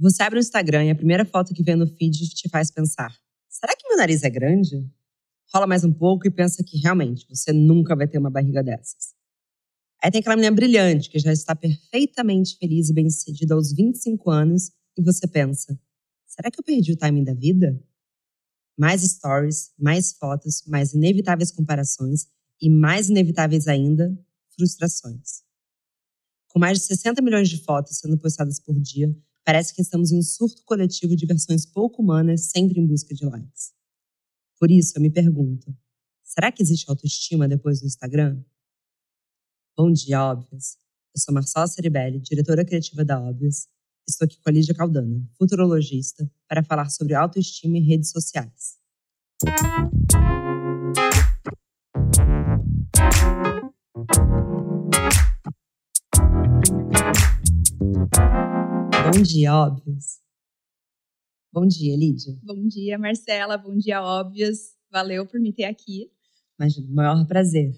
[0.00, 3.14] Você abre o Instagram e a primeira foto que vê no feed te faz pensar:
[3.50, 4.90] será que meu nariz é grande?
[5.52, 9.14] Rola mais um pouco e pensa que realmente você nunca vai ter uma barriga dessas.
[10.02, 14.72] Aí tem aquela menina brilhante que já está perfeitamente feliz e bem-sucedida aos 25 anos
[14.96, 15.78] e você pensa:
[16.26, 17.78] será que eu perdi o timing da vida?
[18.78, 22.26] Mais stories, mais fotos, mais inevitáveis comparações
[22.58, 24.18] e mais inevitáveis ainda,
[24.56, 25.42] frustrações.
[26.48, 29.14] Com mais de 60 milhões de fotos sendo postadas por dia,
[29.44, 33.24] Parece que estamos em um surto coletivo de versões pouco humanas, sempre em busca de
[33.24, 33.72] likes.
[34.58, 35.74] Por isso, eu me pergunto:
[36.22, 38.42] será que existe autoestima depois do Instagram?
[39.76, 40.76] Bom dia, óbvios.
[41.14, 43.66] Eu sou Marcela Ceribelli, diretora criativa da Óbvios.
[44.08, 48.78] Estou aqui com a Lídia Caldana, futurologista, para falar sobre autoestima e redes sociais.
[59.02, 60.20] Bom dia, óbvios.
[61.52, 62.36] Bom dia, Lídia.
[62.44, 63.56] Bom dia, Marcela.
[63.56, 64.74] Bom dia, óbvios.
[64.92, 66.10] Valeu por me ter aqui.
[66.58, 67.72] Mas maior prazer.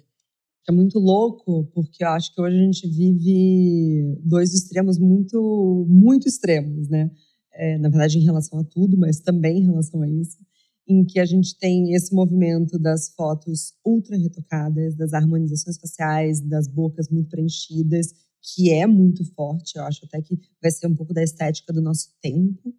[0.69, 6.29] É muito louco, porque eu acho que hoje a gente vive dois extremos muito, muito
[6.29, 7.11] extremos, né?
[7.55, 10.39] É, na verdade, em relação a tudo, mas também em relação a isso,
[10.89, 16.67] em que a gente tem esse movimento das fotos ultra retocadas, das harmonizações faciais, das
[16.67, 18.13] bocas muito preenchidas,
[18.43, 21.81] que é muito forte, eu acho até que vai ser um pouco da estética do
[21.81, 22.75] nosso tempo.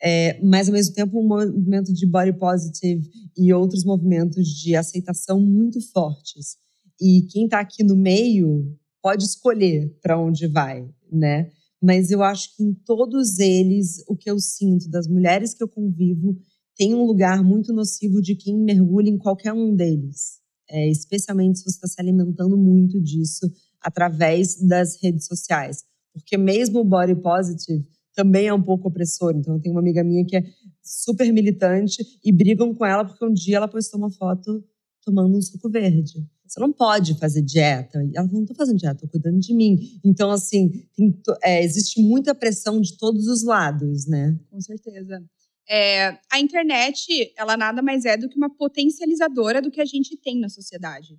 [0.00, 5.40] É, mas, ao mesmo tempo, um movimento de body positive e outros movimentos de aceitação
[5.40, 6.56] muito fortes.
[7.00, 11.50] E quem está aqui no meio pode escolher para onde vai, né?
[11.80, 15.68] Mas eu acho que em todos eles, o que eu sinto das mulheres que eu
[15.68, 16.36] convivo
[16.76, 20.38] tem um lugar muito nocivo de quem mergulha em qualquer um deles.
[20.70, 25.84] É, especialmente se você está se alimentando muito disso através das redes sociais.
[26.12, 29.32] Porque mesmo o body positive também é um pouco opressor.
[29.36, 30.44] Então, eu tenho uma amiga minha que é
[30.82, 34.64] super militante e brigam com ela porque um dia ela postou uma foto
[35.04, 36.26] tomando um suco verde.
[36.46, 37.98] Você não pode fazer dieta.
[38.14, 40.00] Ela falou, não estou fazendo dieta, estou cuidando de mim.
[40.04, 44.38] Então, assim, tem, é, existe muita pressão de todos os lados, né?
[44.50, 45.22] Com certeza.
[45.68, 50.16] É, a internet, ela nada mais é do que uma potencializadora do que a gente
[50.16, 51.18] tem na sociedade.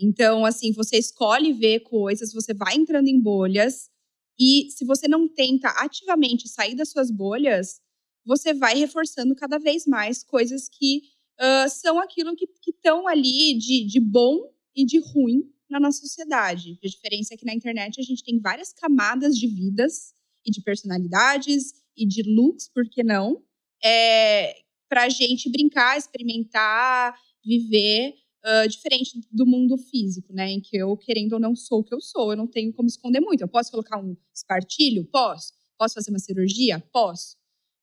[0.00, 3.90] Então, assim, você escolhe ver coisas, você vai entrando em bolhas,
[4.38, 7.80] e se você não tenta ativamente sair das suas bolhas,
[8.24, 11.02] você vai reforçando cada vez mais coisas que
[11.40, 14.38] uh, são aquilo que estão ali de, de bom
[14.76, 16.78] e de ruim na nossa sociedade.
[16.84, 20.14] A diferença é que na internet a gente tem várias camadas de vidas
[20.46, 23.42] e de personalidades e de looks, por que não?
[23.82, 24.56] É,
[24.88, 28.14] para a gente brincar, experimentar, viver
[28.48, 30.50] uh, diferente do mundo físico, né?
[30.50, 32.32] Em que eu, querendo ou não, sou o que eu sou.
[32.32, 33.42] Eu não tenho como esconder muito.
[33.42, 35.04] Eu posso colocar um espartilho?
[35.04, 35.52] Posso.
[35.78, 36.82] Posso fazer uma cirurgia?
[36.92, 37.36] Posso.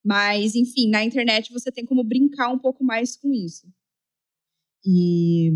[0.03, 3.67] Mas, enfim, na internet você tem como brincar um pouco mais com isso.
[4.85, 5.51] E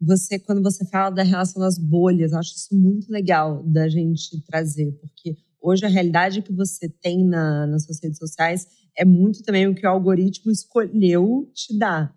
[0.00, 4.92] você, quando você fala da relação das bolhas, acho isso muito legal da gente trazer,
[5.00, 9.66] porque hoje a realidade que você tem na, nas suas redes sociais é muito também
[9.66, 12.16] o que o algoritmo escolheu te dar.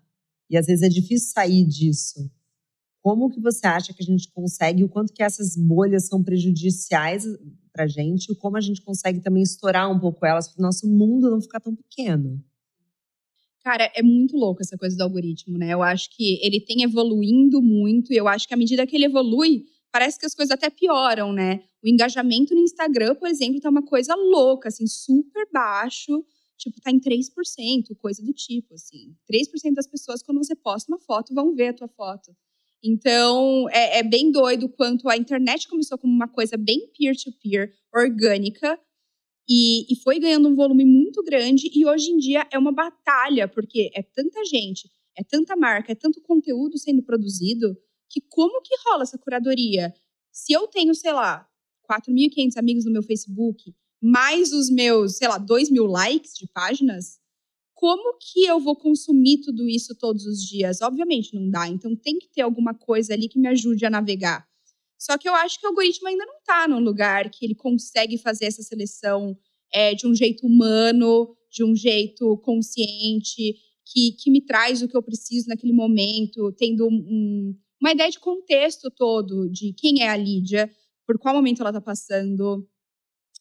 [0.50, 2.28] E às vezes é difícil sair disso.
[3.00, 7.24] Como que você acha que a gente consegue, o quanto que essas bolhas são prejudiciais
[7.72, 10.62] para a gente, e como a gente consegue também estourar um pouco elas para o
[10.62, 12.44] nosso mundo não ficar tão pequeno?
[13.62, 15.72] Cara, é muito louco essa coisa do algoritmo, né?
[15.72, 19.04] Eu acho que ele tem evoluindo muito, e eu acho que à medida que ele
[19.04, 21.60] evolui, parece que as coisas até pioram, né?
[21.82, 26.24] O engajamento no Instagram, por exemplo, tá uma coisa louca, assim, super baixo
[26.60, 29.16] tipo, tá em 3%, coisa do tipo, assim.
[29.26, 32.36] 3% das pessoas, quando você posta uma foto, vão ver a tua foto.
[32.82, 37.74] Então, é, é bem doido quanto a internet começou como uma coisa bem peer-to-peer, -peer,
[37.94, 38.78] orgânica,
[39.48, 43.48] e, e foi ganhando um volume muito grande, e hoje em dia é uma batalha,
[43.48, 47.76] porque é tanta gente, é tanta marca, é tanto conteúdo sendo produzido,
[48.08, 49.92] que como que rola essa curadoria?
[50.30, 51.48] Se eu tenho, sei lá,
[51.90, 57.18] 4.500 amigos no meu Facebook, mais os meus, sei lá, 2 mil likes de páginas,
[57.74, 60.82] como que eu vou consumir tudo isso todos os dias?
[60.82, 61.66] Obviamente não dá.
[61.66, 64.46] Então tem que ter alguma coisa ali que me ajude a navegar.
[64.98, 68.18] Só que eu acho que o algoritmo ainda não está num lugar que ele consegue
[68.18, 69.34] fazer essa seleção
[69.72, 73.54] é, de um jeito humano, de um jeito consciente,
[73.86, 78.20] que, que me traz o que eu preciso naquele momento, tendo um, uma ideia de
[78.20, 80.70] contexto todo de quem é a Lídia,
[81.06, 82.68] por qual momento ela está passando,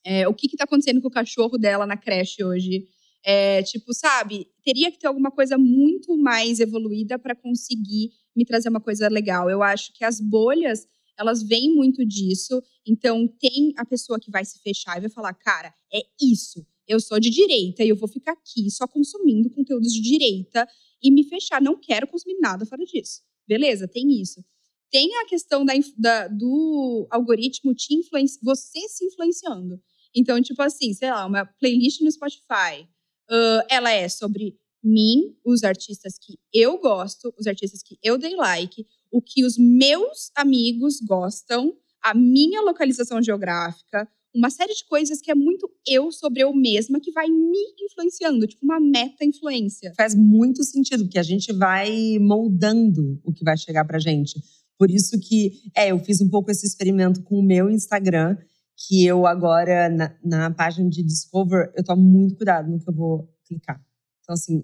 [0.05, 2.87] é, o que está acontecendo com o cachorro dela na creche hoje?
[3.23, 8.69] É, tipo, sabe, teria que ter alguma coisa muito mais evoluída para conseguir me trazer
[8.69, 9.49] uma coisa legal.
[9.49, 10.87] Eu acho que as bolhas,
[11.17, 12.61] elas vêm muito disso.
[12.87, 16.65] Então, tem a pessoa que vai se fechar e vai falar, cara, é isso.
[16.87, 20.67] eu sou de direita e eu vou ficar aqui só consumindo conteúdos de direita
[21.03, 21.61] e me fechar.
[21.61, 23.21] Não quero consumir nada fora disso.
[23.47, 24.43] Beleza, tem isso.
[24.89, 29.79] Tem a questão da, da do algoritmo te influenciar, você se influenciando.
[30.15, 32.87] Então, tipo assim, sei lá, uma playlist no Spotify,
[33.29, 38.35] uh, ela é sobre mim, os artistas que eu gosto, os artistas que eu dei
[38.35, 45.21] like, o que os meus amigos gostam, a minha localização geográfica, uma série de coisas
[45.21, 49.93] que é muito eu sobre eu mesma que vai me influenciando, tipo uma meta-influência.
[49.97, 54.39] Faz muito sentido, porque a gente vai moldando o que vai chegar pra gente.
[54.77, 58.37] Por isso que, é, eu fiz um pouco esse experimento com o meu Instagram,
[58.87, 62.93] que eu agora, na, na página de Discover, eu tomo muito cuidado no que eu
[62.93, 63.83] vou clicar.
[64.21, 64.63] Então, assim,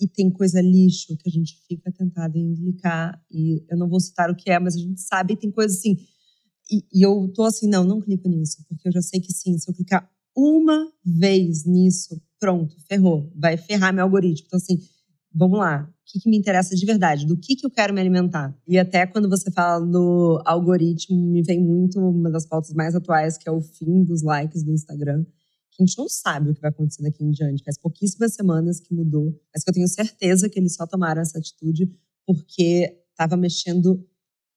[0.00, 4.00] e tem coisa lixo que a gente fica tentada em clicar, e eu não vou
[4.00, 5.96] citar o que é, mas a gente sabe, tem coisa assim
[6.72, 9.58] e, e, eu tô assim, não, não clico nisso, porque eu já sei que sim,
[9.58, 14.46] se eu clicar uma vez nisso, pronto, ferrou, vai ferrar meu algoritmo.
[14.46, 14.80] Então, assim,
[15.34, 17.26] vamos lá, o que, que me interessa de verdade?
[17.26, 18.56] Do que, que eu quero me alimentar?
[18.66, 23.38] E até quando você fala do algoritmo, me vem muito uma das pautas mais atuais,
[23.38, 25.24] que é o fim dos likes do Instagram.
[25.70, 27.64] Que a gente não sabe o que vai acontecer daqui em diante.
[27.64, 31.38] Faz pouquíssimas semanas que mudou, mas que eu tenho certeza que eles só tomaram essa
[31.38, 31.90] atitude
[32.26, 34.06] porque estava mexendo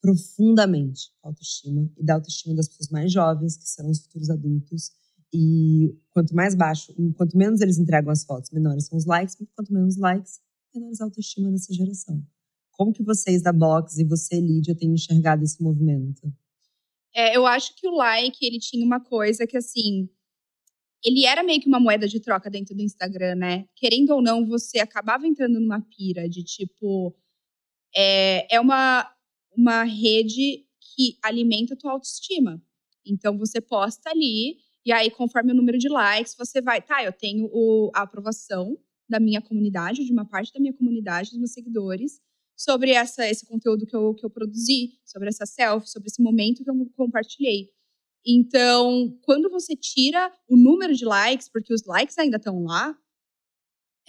[0.01, 4.91] profundamente a autoestima e da autoestima das pessoas mais jovens, que serão os futuros adultos.
[5.33, 9.73] E quanto mais baixo, quanto menos eles entregam as fotos, menores são os likes, quanto
[9.73, 10.39] menos likes,
[10.75, 12.23] menores autoestima dessa geração.
[12.71, 16.31] Como que vocês da Box e você, Lídia, têm enxergado esse movimento?
[17.13, 20.09] É, eu acho que o like, ele tinha uma coisa que, assim,
[21.03, 23.65] ele era meio que uma moeda de troca dentro do Instagram, né?
[23.75, 27.15] Querendo ou não, você acabava entrando numa pira de, tipo,
[27.95, 29.09] é, é uma
[29.57, 32.61] uma rede que alimenta a tua autoestima.
[33.05, 37.13] Então você posta ali e aí conforme o número de likes você vai, tá, eu
[37.13, 38.77] tenho o, a aprovação
[39.07, 42.19] da minha comunidade, de uma parte da minha comunidade, dos meus seguidores,
[42.55, 46.63] sobre essa, esse conteúdo que eu, que eu produzi, sobre essa selfie, sobre esse momento
[46.63, 47.69] que eu compartilhei.
[48.25, 52.97] Então, quando você tira o número de likes, porque os likes ainda estão lá,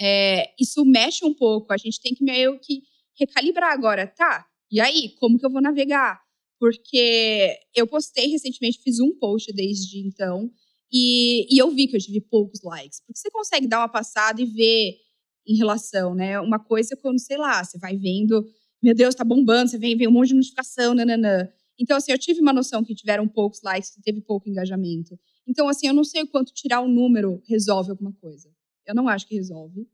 [0.00, 1.72] é, isso mexe um pouco.
[1.72, 2.82] A gente tem que meio que
[3.18, 4.46] recalibrar agora, tá?
[4.70, 6.20] E aí, como que eu vou navegar?
[6.58, 10.50] Porque eu postei recentemente, fiz um post desde então,
[10.92, 13.00] e, e eu vi que eu tive poucos likes.
[13.00, 14.96] Porque você consegue dar uma passada e ver
[15.46, 16.40] em relação, né?
[16.40, 18.44] Uma coisa é quando, sei lá, você vai vendo,
[18.82, 21.48] meu Deus, tá bombando, você vem, vem um monte de notificação, nananã.
[21.78, 25.18] Então, assim, eu tive uma noção que tiveram poucos likes, que teve pouco engajamento.
[25.46, 28.50] Então, assim, eu não sei o quanto tirar o um número resolve alguma coisa.
[28.86, 29.86] Eu não acho que resolve.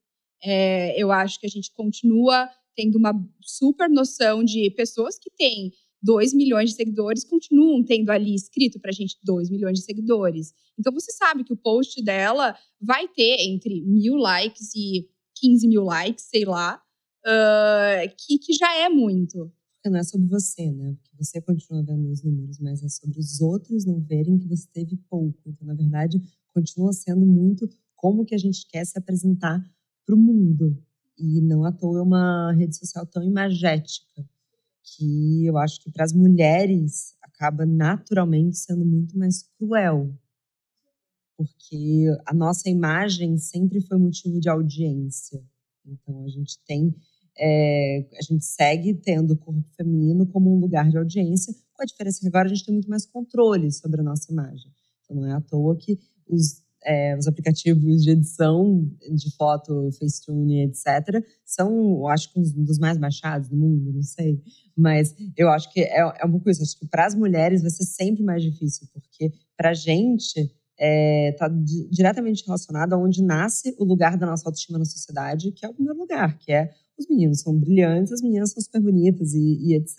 [0.42, 5.72] É, eu acho que a gente continua tendo uma super noção de pessoas que têm
[6.02, 10.52] 2 milhões de seguidores continuam tendo ali escrito para a gente 2 milhões de seguidores.
[10.78, 15.84] Então você sabe que o post dela vai ter entre mil likes e 15 mil
[15.84, 16.80] likes, sei lá,
[17.26, 19.52] uh, que, que já é muito.
[19.84, 20.94] Não é sobre você, né?
[21.02, 24.66] Porque você continua vendo os números, mas é sobre os outros não verem que você
[24.72, 25.40] teve pouco.
[25.46, 26.20] Então, na verdade,
[26.54, 29.60] continua sendo muito como que a gente quer se apresentar
[30.06, 30.76] para o mundo.
[31.18, 34.24] E não à toa é uma rede social tão imagética,
[34.82, 40.14] que eu acho que para as mulheres acaba naturalmente sendo muito mais cruel.
[41.36, 45.42] Porque a nossa imagem sempre foi motivo de audiência.
[45.84, 46.94] Então a gente tem.
[47.36, 51.86] É, a gente segue tendo o corpo feminino como um lugar de audiência, com a
[51.86, 54.70] diferença que agora a gente tem muito mais controle sobre a nossa imagem.
[55.02, 55.98] Então não é à toa que
[56.28, 62.78] os é, os aplicativos de edição de foto, Facetune, etc., são, acho que, um dos
[62.78, 64.40] mais baixados do mundo, não sei.
[64.76, 66.62] Mas eu acho que é, é um pouco isso.
[66.62, 70.50] Acho que para as mulheres vai ser sempre mais difícil, porque para a gente está
[70.78, 71.48] é, tá
[71.90, 75.74] diretamente relacionado a onde nasce o lugar da nossa autoestima na sociedade, que é o
[75.74, 79.74] primeiro lugar, que é os meninos são brilhantes, as meninas são super bonitas e, e
[79.74, 79.98] etc.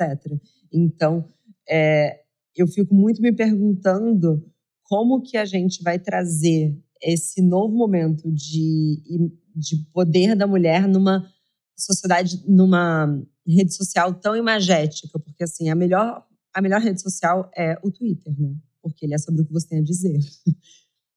[0.72, 1.26] Então,
[1.70, 2.22] é,
[2.56, 4.44] eu fico muito me perguntando
[4.94, 9.02] como que a gente vai trazer esse novo momento de,
[9.56, 11.28] de poder da mulher numa
[11.76, 13.08] sociedade, numa
[13.44, 16.24] rede social tão imagética, porque assim, a melhor,
[16.54, 18.56] a melhor rede social é o Twitter, né?
[18.84, 20.20] Porque ele é sobre o que você tem a dizer.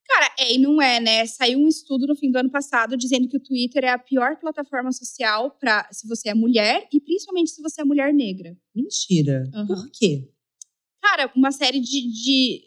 [0.09, 1.27] Cara, é e não é, né?
[1.27, 4.39] Saiu um estudo no fim do ano passado dizendo que o Twitter é a pior
[4.41, 8.57] plataforma social para se você é mulher e principalmente se você é mulher negra.
[8.75, 9.51] Mentira.
[9.55, 9.67] Uhum.
[9.67, 10.31] Por quê?
[11.03, 12.66] Cara, uma série de, de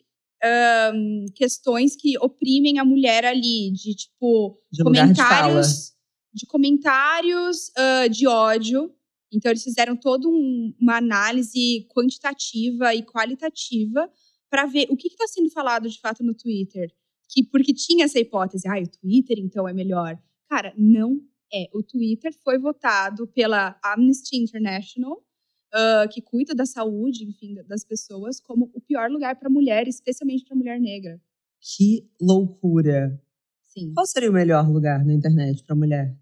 [0.93, 5.93] um, questões que oprimem a mulher ali, de tipo de comentários,
[6.34, 8.93] de, de comentários uh, de ódio.
[9.31, 14.10] Então eles fizeram toda um, uma análise quantitativa e qualitativa
[14.50, 16.91] para ver o que está sendo falado de fato no Twitter.
[17.29, 20.17] que porque tinha essa hipótese, ah, o Twitter então é melhor.
[20.50, 21.22] Cara, não
[21.53, 21.69] é.
[21.74, 25.24] O Twitter foi votado pela Amnesty International,
[25.73, 30.45] uh, que cuida da saúde, enfim, das pessoas, como o pior lugar para mulher, especialmente
[30.45, 31.19] para mulher negra.
[31.59, 33.21] Que loucura!
[33.63, 33.93] Sim.
[33.93, 36.15] Qual seria o melhor lugar na internet para mulher?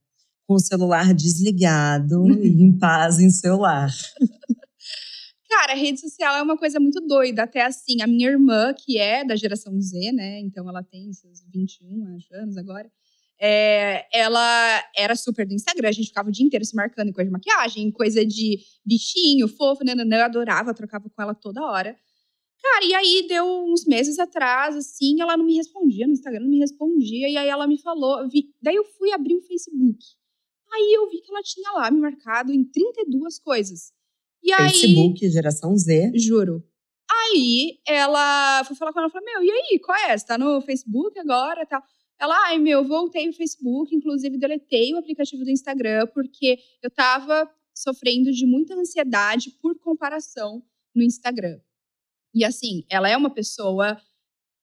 [0.46, 3.92] Com o celular desligado e em paz em seu lar.
[5.50, 7.44] Cara, rede social é uma coisa muito doida.
[7.44, 10.40] Até assim, a minha irmã, que é da geração Z, né?
[10.42, 12.92] Então ela tem seus 21 anos agora.
[13.40, 17.14] É, ela era super do Instagram, a gente ficava o dia inteiro se marcando em
[17.14, 19.94] coisa de maquiagem, coisa de bichinho, fofo, né?
[19.94, 21.96] Eu adorava, trocava com ela toda hora.
[22.62, 26.50] Cara, e aí deu uns meses atrás, assim, ela não me respondia no Instagram, não
[26.50, 30.00] me respondia, e aí ela me falou, vi, daí eu fui abrir o Facebook.
[30.74, 33.94] Aí eu vi que ela tinha lá me marcado em 32 coisas.
[34.44, 36.12] E Facebook, aí, geração Z.
[36.16, 36.64] Juro.
[37.10, 40.18] Aí ela foi falar com ela, falou: Meu, e aí, qual é?
[40.18, 41.82] Você tá no Facebook agora tal?
[42.20, 47.50] Ela, ai, meu, voltei no Facebook, inclusive deletei o aplicativo do Instagram, porque eu tava
[47.76, 50.64] sofrendo de muita ansiedade por comparação
[50.96, 51.60] no Instagram.
[52.34, 54.00] E assim, ela é uma pessoa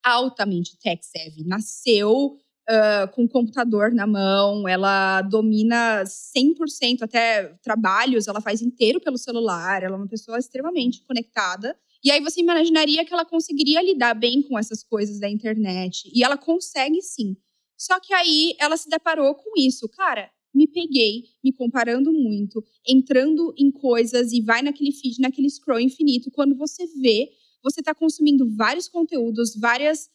[0.03, 1.45] altamente tech-savvy.
[1.45, 2.37] Nasceu
[2.69, 9.17] uh, com o computador na mão, ela domina 100%, até trabalhos ela faz inteiro pelo
[9.17, 11.77] celular, ela é uma pessoa extremamente conectada.
[12.03, 16.11] E aí você imaginaria que ela conseguiria lidar bem com essas coisas da internet.
[16.13, 17.35] E ela consegue sim.
[17.77, 19.87] Só que aí ela se deparou com isso.
[19.89, 25.79] Cara, me peguei me comparando muito, entrando em coisas e vai naquele feed, naquele scroll
[25.79, 26.31] infinito.
[26.31, 27.29] Quando você vê,
[27.61, 30.09] você está consumindo vários conteúdos, várias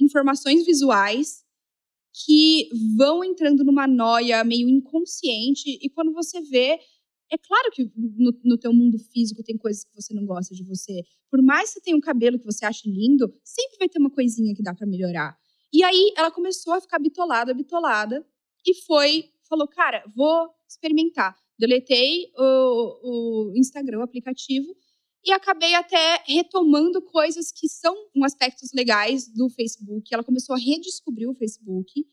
[0.00, 1.44] informações visuais
[2.24, 6.78] que vão entrando numa noia meio inconsciente e quando você vê
[7.30, 10.62] é claro que no, no teu mundo físico tem coisas que você não gosta de
[10.62, 11.02] você.
[11.30, 14.10] Por mais que você tenha um cabelo que você ache lindo, sempre vai ter uma
[14.10, 15.41] coisinha que dá para melhorar.
[15.72, 18.26] E aí ela começou a ficar bitolada, bitolada
[18.66, 21.36] e foi, falou, cara, vou experimentar.
[21.58, 24.76] Deletei o, o Instagram, o aplicativo,
[25.24, 30.12] e acabei até retomando coisas que são um aspectos legais do Facebook.
[30.12, 32.04] Ela começou a redescobrir o Facebook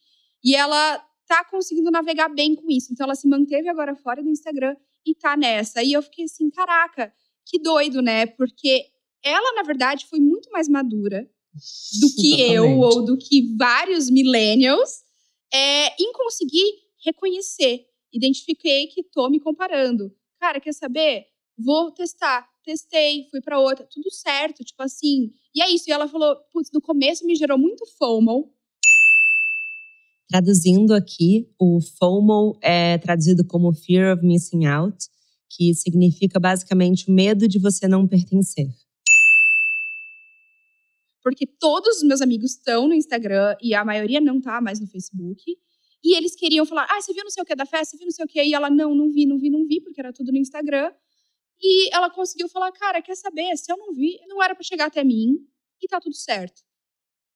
[0.44, 2.94] e ela tá conseguindo navegar bem com isso.
[2.94, 4.76] Então ela se manteve agora fora do Instagram
[5.06, 5.84] e tá nessa.
[5.84, 7.12] E eu fiquei assim, caraca,
[7.46, 8.28] que doido, né?
[8.28, 8.86] Porque
[9.24, 11.28] ela, na verdade, foi muito mais madura
[12.00, 12.54] do que Totalmente.
[12.54, 14.90] eu ou do que vários millennials
[15.54, 17.86] é, em conseguir reconhecer.
[18.14, 20.12] Identifiquei que tô me comparando.
[20.40, 21.26] Cara, quer saber?
[21.58, 25.32] Vou testar testei, fui para outra, tudo certo, tipo assim.
[25.56, 25.86] E é isso.
[25.88, 28.52] E ela falou, putz, no começo me gerou muito FOMO.
[30.28, 34.98] Traduzindo aqui, o FOMO é traduzido como Fear of Missing Out,
[35.50, 38.68] que significa basicamente o medo de você não pertencer.
[41.22, 44.88] Porque todos os meus amigos estão no Instagram e a maioria não tá mais no
[44.88, 45.42] Facebook.
[46.04, 47.92] E eles queriam falar: ah, você viu não sei o que da festa?
[47.92, 48.42] Você viu não sei o que?
[48.42, 50.92] E ela: não, não vi, não vi, não vi, porque era tudo no Instagram.
[51.62, 53.56] E ela conseguiu falar: cara, quer saber?
[53.58, 55.36] Se eu não vi, não era para chegar até mim
[55.82, 56.62] e tá tudo certo.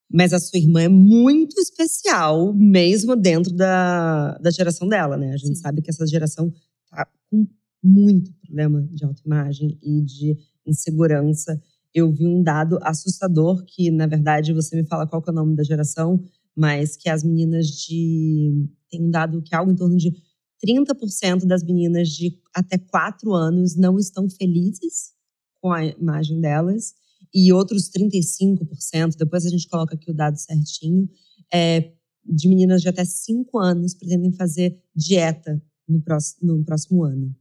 [0.09, 5.33] Mas a sua irmã é muito especial, mesmo dentro da, da geração dela, né?
[5.33, 6.53] A gente sabe que essa geração
[6.87, 7.47] tá com
[7.83, 11.59] muito problema de autoimagem e de insegurança.
[11.93, 15.55] Eu vi um dado assustador que, na verdade, você me fala qual é o nome
[15.55, 16.23] da geração,
[16.55, 18.67] mas que as meninas de.
[18.89, 20.11] Tem um dado que é algo em torno de
[20.63, 25.13] 30% das meninas de até 4 anos não estão felizes
[25.61, 26.93] com a imagem delas
[27.33, 31.09] e outros 35%, depois a gente coloca aqui o dado certinho,
[31.51, 31.91] é,
[32.25, 37.35] de meninas de até 5 anos pretendem fazer dieta no próximo, no próximo ano.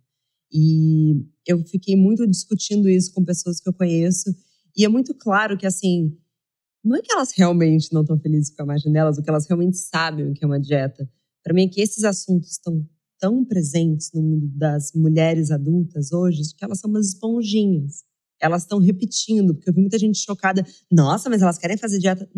[0.52, 4.34] E eu fiquei muito discutindo isso com pessoas que eu conheço
[4.76, 6.16] e é muito claro que, assim,
[6.84, 9.46] não é que elas realmente não estão felizes com a imagem delas, o que elas
[9.46, 11.08] realmente sabem o que é uma dieta.
[11.44, 12.86] Para mim é que esses assuntos estão
[13.20, 18.02] tão presentes no mundo das mulheres adultas hoje que elas são umas esponjinhas.
[18.40, 20.66] Elas estão repetindo, porque eu vi muita gente chocada.
[20.90, 22.28] Nossa, mas elas querem fazer dieta?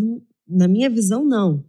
[0.46, 1.64] Na minha visão, não.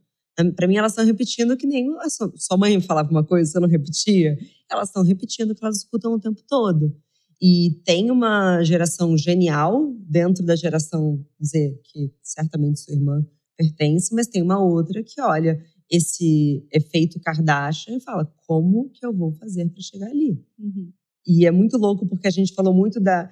[0.55, 3.59] Para mim, elas estão repetindo que nem a sua, sua mãe falava uma coisa, você
[3.59, 4.37] não repetia.
[4.69, 6.95] Elas estão repetindo o que elas escutam o tempo todo.
[7.41, 13.25] E tem uma geração genial dentro da geração Z, que certamente sua irmã
[13.57, 19.13] pertence, mas tem uma outra que, olha, esse efeito Kardashian e fala: como que eu
[19.13, 20.43] vou fazer para chegar ali?
[20.59, 20.91] Uhum.
[21.27, 23.29] E é muito louco porque a gente falou muito da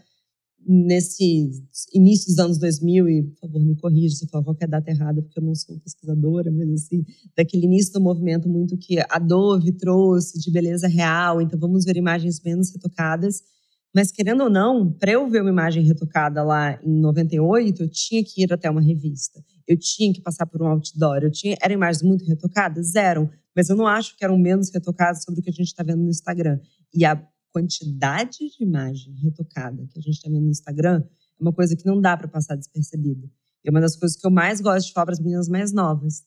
[0.65, 1.51] nesse
[1.93, 5.21] início dos anos 2000 e por favor me corrija se eu falar qualquer data errada
[5.21, 7.03] porque eu não sou pesquisadora, mas assim,
[7.35, 11.97] daquele início do movimento muito que a Dove trouxe de beleza real, então vamos ver
[11.97, 13.41] imagens menos retocadas.
[13.93, 18.23] Mas querendo ou não, para eu ver uma imagem retocada lá em 98, eu tinha
[18.23, 19.43] que ir até uma revista.
[19.67, 21.19] Eu tinha que passar por um outdoor.
[21.21, 22.95] Eu tinha, eram imagens muito retocadas?
[22.95, 23.29] Eram.
[23.55, 26.01] Mas eu não acho que eram menos retocadas sobre o que a gente está vendo
[26.01, 26.59] no Instagram.
[26.91, 31.03] E a quantidade de imagem retocada que a gente está vendo no Instagram
[31.39, 33.29] é uma coisa que não dá para passar despercebida.
[33.63, 36.23] É uma das coisas que eu mais gosto de falar para as meninas mais novas.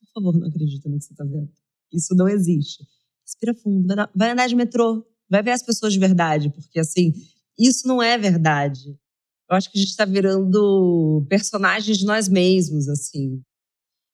[0.00, 1.50] Por favor, não acredita no que você está vendo.
[1.92, 2.86] Isso não existe.
[3.24, 7.12] Respira fundo, vai andar de metrô, vai ver as pessoas de verdade, porque assim,
[7.58, 8.98] isso não é verdade.
[9.48, 13.42] Eu acho que a gente está virando personagens de nós mesmos, assim.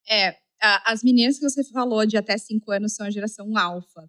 [0.09, 0.37] É,
[0.85, 4.09] as meninas que você falou de até cinco anos são a geração alfa.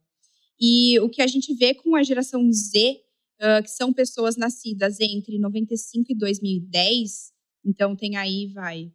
[0.60, 3.00] E o que a gente vê com a geração Z,
[3.40, 7.32] uh, que são pessoas nascidas entre 95 e 2010,
[7.66, 8.92] então tem aí, vai,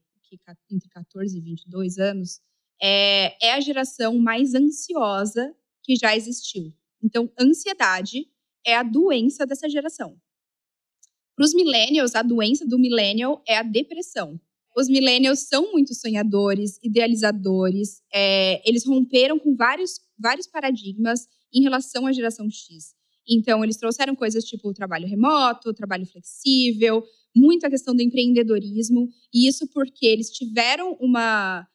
[0.71, 2.41] entre 14 e 22 anos,
[2.81, 6.73] é, é a geração mais ansiosa que já existiu.
[7.03, 8.29] Então, ansiedade
[8.65, 10.17] é a doença dessa geração.
[11.37, 14.41] Para os millennials, a doença do millennial é a depressão.
[14.77, 22.07] Os millennials são muito sonhadores, idealizadores, é, eles romperam com vários, vários paradigmas em relação
[22.07, 22.95] à geração X.
[23.29, 27.05] Então, eles trouxeram coisas tipo o trabalho remoto, o trabalho flexível,
[27.35, 31.67] muito a questão do empreendedorismo, e isso porque eles tiveram uma,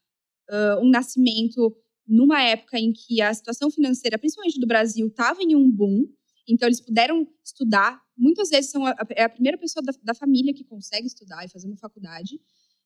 [0.49, 1.75] uh, um nascimento
[2.07, 6.05] numa época em que a situação financeira, principalmente do Brasil, estava em um boom,
[6.47, 8.01] então eles puderam estudar.
[8.17, 11.49] Muitas vezes são a, é a primeira pessoa da, da, família que consegue estudar e
[11.49, 12.39] fazer uma faculdade.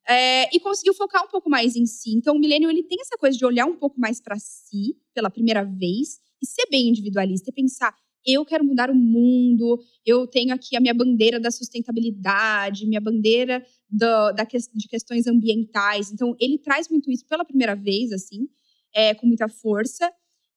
[0.10, 2.15] É, e conseguiu focar um pouco mais em si.
[2.15, 5.29] Então, o milênio ele tem essa coisa de olhar um pouco mais para si pela
[5.29, 7.95] primeira vez e ser bem individualista e pensar:
[8.25, 13.65] eu quero mudar o mundo, eu tenho aqui a minha bandeira da sustentabilidade, minha bandeira
[13.89, 16.12] do, da, de questões ambientais.
[16.12, 18.48] Então, ele traz muito isso pela primeira vez, assim,
[18.93, 20.12] é, com muita força,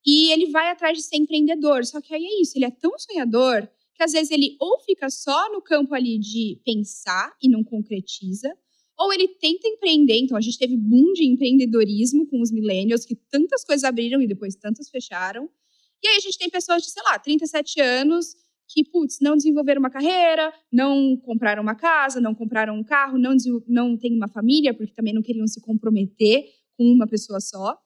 [0.05, 1.85] e ele vai atrás de ser empreendedor.
[1.85, 5.09] Só que aí é isso, ele é tão sonhador que às vezes ele ou fica
[5.09, 8.53] só no campo ali de pensar e não concretiza,
[8.97, 10.17] ou ele tenta empreender.
[10.17, 14.27] Então, a gente teve boom de empreendedorismo com os millennials, que tantas coisas abriram e
[14.27, 15.49] depois tantas fecharam.
[16.03, 18.35] E aí a gente tem pessoas de, sei lá, 37 anos
[18.67, 23.35] que, putz, não desenvolveram uma carreira, não compraram uma casa, não compraram um carro, não,
[23.67, 26.45] não têm uma família, porque também não queriam se comprometer
[26.77, 27.77] com uma pessoa só.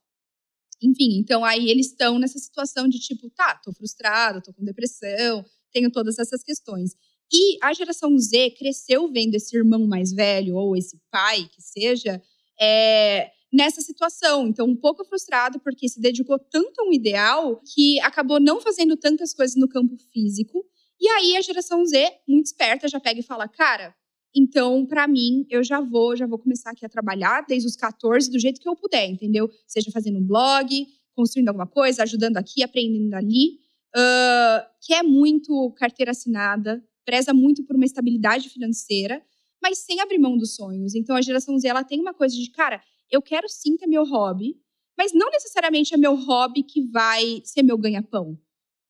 [0.82, 5.44] Enfim, então aí eles estão nessa situação de tipo, tá, tô frustrado, tô com depressão,
[5.72, 6.96] tenho todas essas questões.
[7.32, 12.22] E a geração Z cresceu vendo esse irmão mais velho, ou esse pai que seja,
[12.60, 14.48] é, nessa situação.
[14.48, 18.96] Então, um pouco frustrado porque se dedicou tanto a um ideal que acabou não fazendo
[18.96, 20.66] tantas coisas no campo físico.
[21.00, 23.96] E aí a geração Z, muito esperta, já pega e fala: "Cara,
[24.36, 28.30] então, para mim, eu já vou, já vou começar aqui a trabalhar desde os 14
[28.30, 29.50] do jeito que eu puder, entendeu?
[29.68, 33.58] Seja fazendo um blog, construindo alguma coisa, ajudando aqui, aprendendo ali,
[33.96, 39.22] uh, que é muito carteira assinada, preza muito por uma estabilidade financeira,
[39.62, 40.96] mas sem abrir mão dos sonhos.
[40.96, 44.04] Então, a geração Z ela tem uma coisa de, cara, eu quero sim ter meu
[44.04, 44.56] hobby,
[44.98, 48.38] mas não necessariamente é meu hobby que vai ser meu ganha-pão.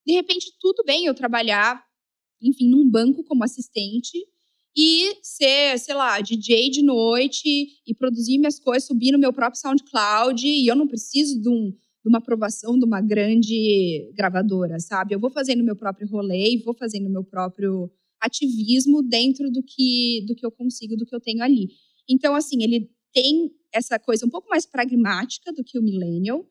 [0.06, 1.84] De repente, tudo bem eu trabalhar,
[2.42, 4.18] enfim, num banco como assistente
[4.76, 9.62] e ser, sei lá, DJ de noite e produzir minhas coisas, subir no meu próprio
[9.62, 15.14] SoundCloud e eu não preciso de, um, de uma aprovação de uma grande gravadora, sabe?
[15.14, 20.26] Eu vou fazendo meu próprio rolê e vou fazendo meu próprio ativismo dentro do que,
[20.28, 21.70] do que eu consigo, do que eu tenho ali.
[22.08, 26.46] Então, assim, ele tem essa coisa um pouco mais pragmática do que o millennial,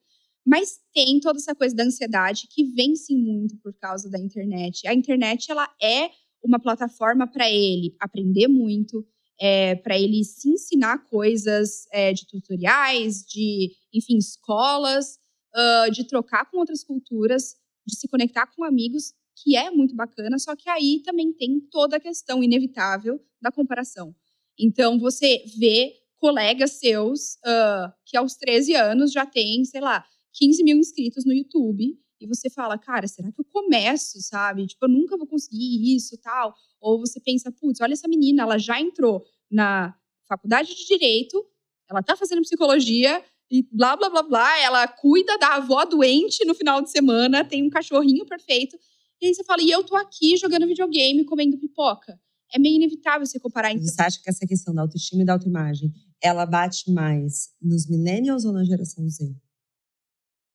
[0.46, 4.86] mas tem toda essa coisa da ansiedade que vem sim muito por causa da internet.
[4.88, 6.10] A internet ela é
[6.42, 9.06] uma plataforma para ele aprender muito,
[9.40, 15.18] é, para ele se ensinar coisas é, de tutoriais, de, enfim, escolas,
[15.54, 20.38] uh, de trocar com outras culturas, de se conectar com amigos, que é muito bacana,
[20.38, 24.14] só que aí também tem toda a questão inevitável da comparação.
[24.58, 30.04] Então, você vê colegas seus uh, que aos 13 anos já tem, sei lá,
[30.34, 31.96] 15 mil inscritos no YouTube.
[32.20, 34.66] E você fala, cara, será que eu começo, sabe?
[34.66, 36.54] Tipo, eu nunca vou conseguir isso tal.
[36.80, 39.94] Ou você pensa, putz, olha essa menina, ela já entrou na
[40.28, 41.44] faculdade de direito,
[41.88, 44.60] ela tá fazendo psicologia e blá, blá, blá, blá.
[44.60, 48.76] Ela cuida da avó doente no final de semana, tem um cachorrinho perfeito.
[49.20, 52.20] E aí você fala, e eu tô aqui jogando videogame, comendo pipoca.
[52.52, 53.72] É meio inevitável você comparar.
[53.72, 53.86] Então.
[53.86, 58.44] Você acha que essa questão da autoestima e da autoimagem ela bate mais nos millennials
[58.44, 59.34] ou na geração Z?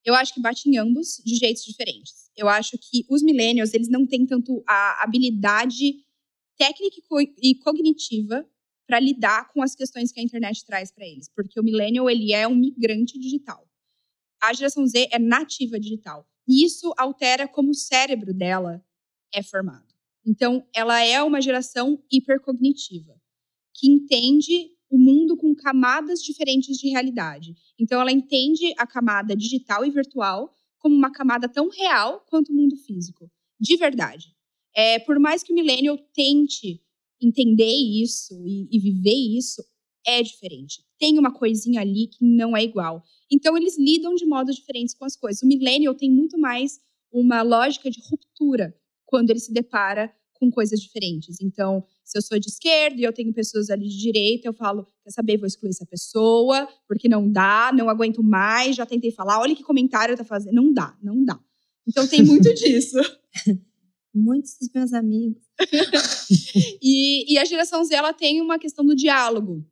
[0.05, 2.29] Eu acho que bate em ambos de jeitos diferentes.
[2.35, 6.03] Eu acho que os millennials, eles não têm tanto a habilidade
[6.57, 6.97] técnica
[7.41, 8.47] e cognitiva
[8.85, 12.33] para lidar com as questões que a internet traz para eles, porque o millennial ele
[12.33, 13.67] é um migrante digital.
[14.41, 16.27] A geração Z é nativa digital.
[16.47, 18.85] E isso altera como o cérebro dela
[19.33, 19.93] é formado.
[20.25, 23.19] Então, ela é uma geração hipercognitiva,
[23.73, 27.55] que entende o mundo com camadas diferentes de realidade.
[27.79, 32.55] Então, ela entende a camada digital e virtual como uma camada tão real quanto o
[32.55, 33.27] mundo físico,
[33.59, 34.27] de verdade.
[34.75, 36.79] É, por mais que o millennial tente
[37.19, 39.63] entender isso e, e viver isso,
[40.05, 40.83] é diferente.
[40.99, 43.03] Tem uma coisinha ali que não é igual.
[43.31, 45.41] Então, eles lidam de modos diferentes com as coisas.
[45.41, 46.79] O millennial tem muito mais
[47.11, 51.37] uma lógica de ruptura quando ele se depara com coisas diferentes.
[51.41, 54.85] Então, se eu sou de esquerda e eu tenho pessoas ali de direita, eu falo,
[55.03, 59.39] quer saber, vou excluir essa pessoa, porque não dá, não aguento mais, já tentei falar,
[59.39, 60.55] olha que comentário tá fazendo.
[60.55, 61.39] Não dá, não dá.
[61.87, 62.97] Então tem muito disso.
[64.13, 65.41] Muitos dos meus amigos.
[66.81, 69.65] e, e, a geração Z, ela tem uma questão do diálogo.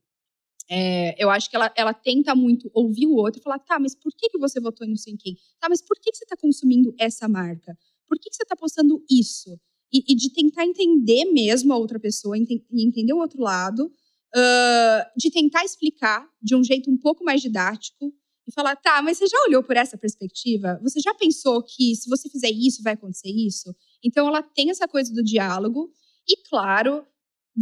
[0.70, 3.94] É, eu acho que ela, ela tenta muito ouvir o outro e falar, tá, mas
[3.94, 5.36] por que, que você votou em não sei quem?
[5.60, 7.78] Tá, mas por que, que você está consumindo essa marca?
[8.08, 9.60] Por que, que você está postando isso?
[9.94, 13.92] E, e, de tentar entender mesmo a outra pessoa e entender o outro lado,
[14.36, 18.14] uh, de tentar explicar de um jeito um pouco mais didático
[18.48, 20.80] e falar, tá, mas você já olhou por essa perspectiva?
[20.82, 23.76] Você já pensou que se você fizer isso, vai acontecer isso?
[24.04, 25.92] Então, ela tem essa coisa do diálogo
[26.28, 27.06] e, claro,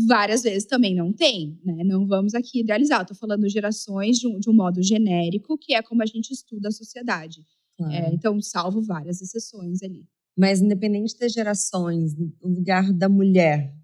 [0.07, 1.83] várias vezes também não tem, né?
[1.83, 3.01] Não vamos aqui idealizar.
[3.01, 6.69] Estou falando gerações de um, de um, modo genérico, que é como a gente estuda
[6.69, 7.45] a sociedade.
[7.77, 7.93] Claro.
[7.93, 10.05] É, então, salvo várias exceções ali.
[10.39, 13.75] Mas, independente das gerações, o lugar da mulher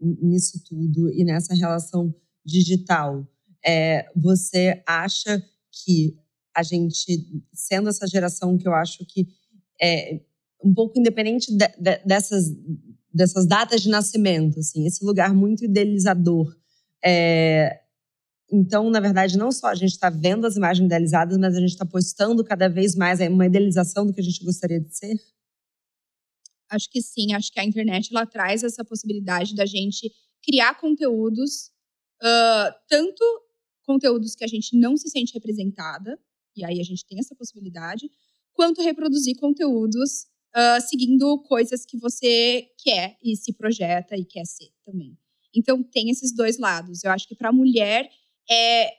[0.00, 2.14] nisso tudo e nessa relação
[2.44, 3.26] digital,
[3.66, 5.42] é, você acha
[5.72, 6.16] que
[6.54, 9.26] a gente, sendo essa geração que eu acho que
[9.82, 10.20] é
[10.62, 12.54] um pouco independente de, de, dessas,
[13.12, 16.56] dessas datas de nascimento, assim, esse lugar muito idealizador.
[17.04, 17.80] É,
[18.52, 21.70] então, na verdade, não só a gente está vendo as imagens idealizadas, mas a gente
[21.70, 25.16] está postando cada vez mais uma idealização do que a gente gostaria de ser?
[26.70, 31.70] Acho que sim, acho que a internet ela traz essa possibilidade da gente criar conteúdos,
[32.22, 33.24] uh, tanto
[33.84, 36.18] conteúdos que a gente não se sente representada,
[36.56, 38.10] e aí a gente tem essa possibilidade,
[38.52, 40.26] quanto reproduzir conteúdos
[40.56, 45.16] uh, seguindo coisas que você quer e se projeta e quer ser também.
[45.54, 47.04] Então tem esses dois lados.
[47.04, 48.10] Eu acho que para a mulher
[48.50, 48.92] é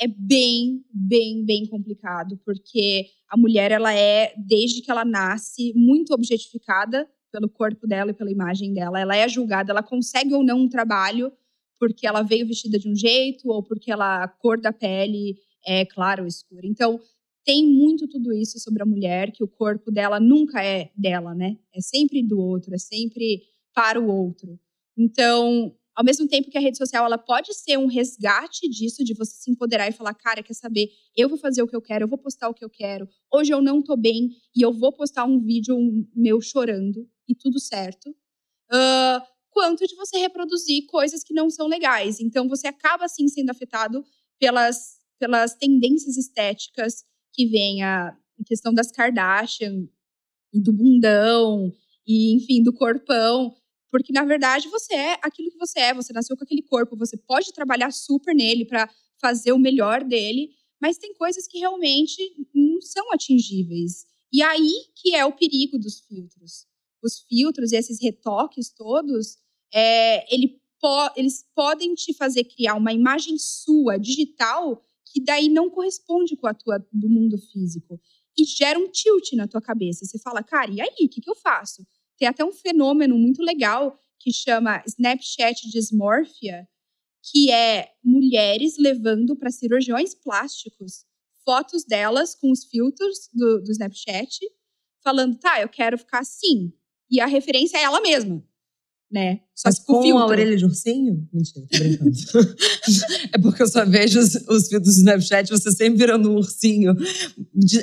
[0.00, 6.12] é bem, bem, bem complicado, porque a mulher ela é desde que ela nasce muito
[6.14, 9.00] objetificada pelo corpo dela e pela imagem dela.
[9.00, 11.32] Ela é julgada, ela consegue ou não um trabalho
[11.78, 15.84] porque ela veio vestida de um jeito ou porque ela, a cor da pele é
[15.84, 16.66] clara ou escura.
[16.66, 17.00] Então,
[17.44, 21.56] tem muito tudo isso sobre a mulher, que o corpo dela nunca é dela, né?
[21.74, 23.42] É sempre do outro, é sempre
[23.74, 24.58] para o outro.
[24.96, 29.14] Então, ao mesmo tempo que a rede social ela pode ser um resgate disso, de
[29.14, 30.88] você se empoderar e falar, cara, quer saber?
[31.16, 33.08] Eu vou fazer o que eu quero, eu vou postar o que eu quero.
[33.34, 35.76] Hoje eu não tô bem e eu vou postar um vídeo
[36.14, 38.10] meu chorando e tudo certo.
[38.72, 42.20] Uh, quanto de você reproduzir coisas que não são legais.
[42.20, 44.04] Então você acaba assim sendo afetado
[44.38, 49.88] pelas, pelas tendências estéticas que vem a questão das Kardashian
[50.54, 51.72] e do bundão
[52.06, 53.52] e enfim do corpão
[53.90, 57.16] porque, na verdade, você é aquilo que você é, você nasceu com aquele corpo, você
[57.16, 58.88] pode trabalhar super nele para
[59.20, 62.16] fazer o melhor dele, mas tem coisas que realmente
[62.54, 64.04] não são atingíveis.
[64.32, 66.66] E aí que é o perigo dos filtros.
[67.02, 69.38] Os filtros e esses retoques todos,
[69.72, 75.70] é, ele po eles podem te fazer criar uma imagem sua, digital, que daí não
[75.70, 78.00] corresponde com a tua do mundo físico.
[78.36, 80.04] E gera um tilt na tua cabeça.
[80.04, 81.84] Você fala, cara, e aí, o que, que eu faço?
[82.18, 86.68] Tem até um fenômeno muito legal que chama Snapchat Dysmorphia,
[87.30, 91.06] que é mulheres levando para cirurgiões plásticos
[91.44, 94.38] fotos delas com os filtros do, do Snapchat,
[95.02, 96.72] falando, tá, eu quero ficar assim.
[97.10, 98.44] E a referência é ela mesma
[99.10, 99.40] né?
[99.54, 101.26] Só Mas com, com a orelha de ursinho?
[101.32, 102.10] Mentira, tô brincando.
[103.32, 106.94] é porque eu só vejo os, os filtros do Snapchat, você sempre virando um ursinho.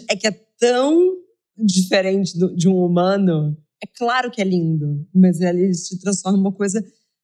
[0.07, 1.15] É que é tão
[1.57, 6.41] diferente do, de um humano é claro que é lindo, mas ele se transforma em
[6.41, 6.83] uma coisa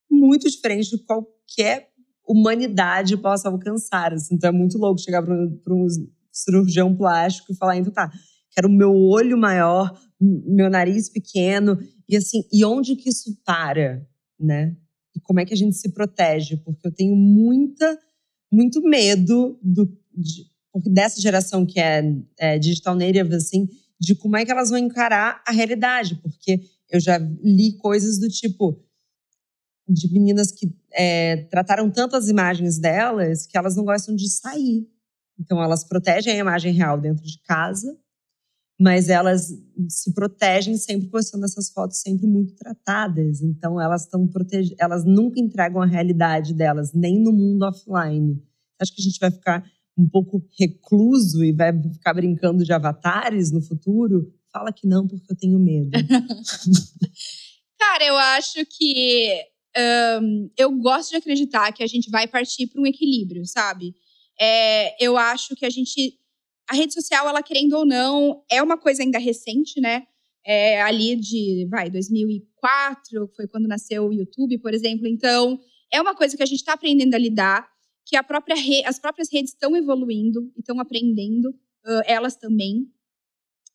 [0.10, 1.90] muito diferente do qualquer
[2.28, 4.14] humanidade possa alcançar.
[4.14, 4.36] Assim.
[4.36, 5.88] Então é muito louco chegar para um
[6.32, 8.12] cirurgião plástico e falar, então tá,
[8.52, 14.08] quero o meu olho maior, meu nariz pequeno, e assim, e onde que isso para,
[14.40, 14.78] né?
[15.16, 16.58] E como é que a gente se protege?
[16.58, 18.00] Porque eu tenho muita,
[18.52, 20.46] muito medo do, de,
[20.86, 22.04] dessa geração que é,
[22.40, 23.68] é digital native, assim,
[24.02, 28.28] de como é que elas vão encarar a realidade, porque eu já li coisas do
[28.28, 28.84] tipo
[29.88, 34.90] de meninas que é, trataram tanto as imagens delas que elas não gostam de sair.
[35.40, 37.96] Então elas protegem a imagem real dentro de casa,
[38.80, 39.54] mas elas
[39.88, 43.42] se protegem sempre postando essas fotos sempre muito tratadas.
[43.42, 48.42] Então elas estão protegidas, elas nunca entregam a realidade delas, nem no mundo offline.
[48.80, 49.64] Acho que a gente vai ficar
[50.02, 54.34] um pouco recluso e vai ficar brincando de avatares no futuro?
[54.52, 55.92] Fala que não, porque eu tenho medo.
[57.80, 59.52] Cara, eu acho que
[60.22, 63.96] um, eu gosto de acreditar que a gente vai partir para um equilíbrio, sabe?
[64.40, 66.18] É, eu acho que a gente.
[66.70, 70.04] A rede social, ela querendo ou não, é uma coisa ainda recente, né?
[70.46, 75.08] É, ali de, vai, 2004, foi quando nasceu o YouTube, por exemplo.
[75.08, 75.60] Então,
[75.92, 77.68] é uma coisa que a gente está aprendendo a lidar,
[78.12, 82.86] que a própria re, as próprias redes estão evoluindo e estão aprendendo, uh, elas também.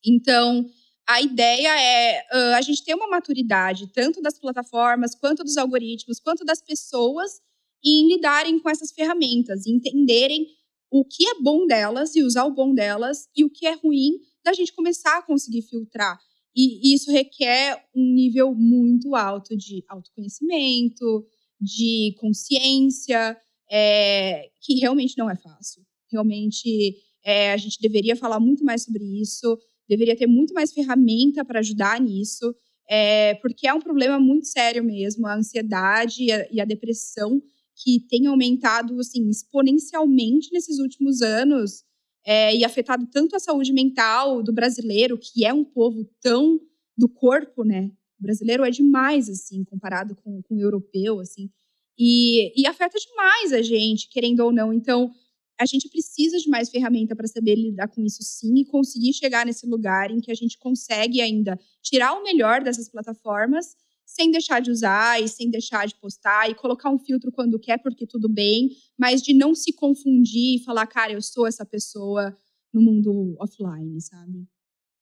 [0.05, 0.68] Então,
[1.09, 6.20] a ideia é uh, a gente ter uma maturidade, tanto das plataformas, quanto dos algoritmos,
[6.20, 7.40] quanto das pessoas,
[7.83, 10.46] em lidarem com essas ferramentas, entenderem
[10.90, 14.18] o que é bom delas e usar o bom delas, e o que é ruim,
[14.44, 16.20] da gente começar a conseguir filtrar.
[16.55, 21.27] E, e isso requer um nível muito alto de autoconhecimento,
[21.59, 23.35] de consciência,
[23.70, 25.83] é, que realmente não é fácil.
[26.11, 31.44] Realmente, é, a gente deveria falar muito mais sobre isso deveria ter muito mais ferramenta
[31.44, 32.55] para ajudar nisso,
[32.88, 37.42] é, porque é um problema muito sério mesmo, a ansiedade e a, e a depressão
[37.74, 41.85] que tem aumentado assim exponencialmente nesses últimos anos
[42.24, 46.59] é, e afetado tanto a saúde mental do brasileiro, que é um povo tão
[46.96, 47.90] do corpo, né?
[48.18, 51.50] O brasileiro é demais, assim, comparado com, com o europeu, assim.
[51.99, 54.73] E, e afeta demais a gente, querendo ou não.
[54.73, 55.11] Então,
[55.59, 59.47] a gente precisa de mais ferramenta para saber lidar com isso sim e conseguir chegar
[59.47, 63.75] nesse lugar em que a gente consegue ainda tirar o melhor dessas plataformas
[64.07, 67.79] sem deixar de usar e sem deixar de postar e colocar um filtro quando quer,
[67.83, 72.35] porque tudo bem, mas de não se confundir e falar, cara, eu sou essa pessoa
[72.73, 74.47] no mundo offline, sabe?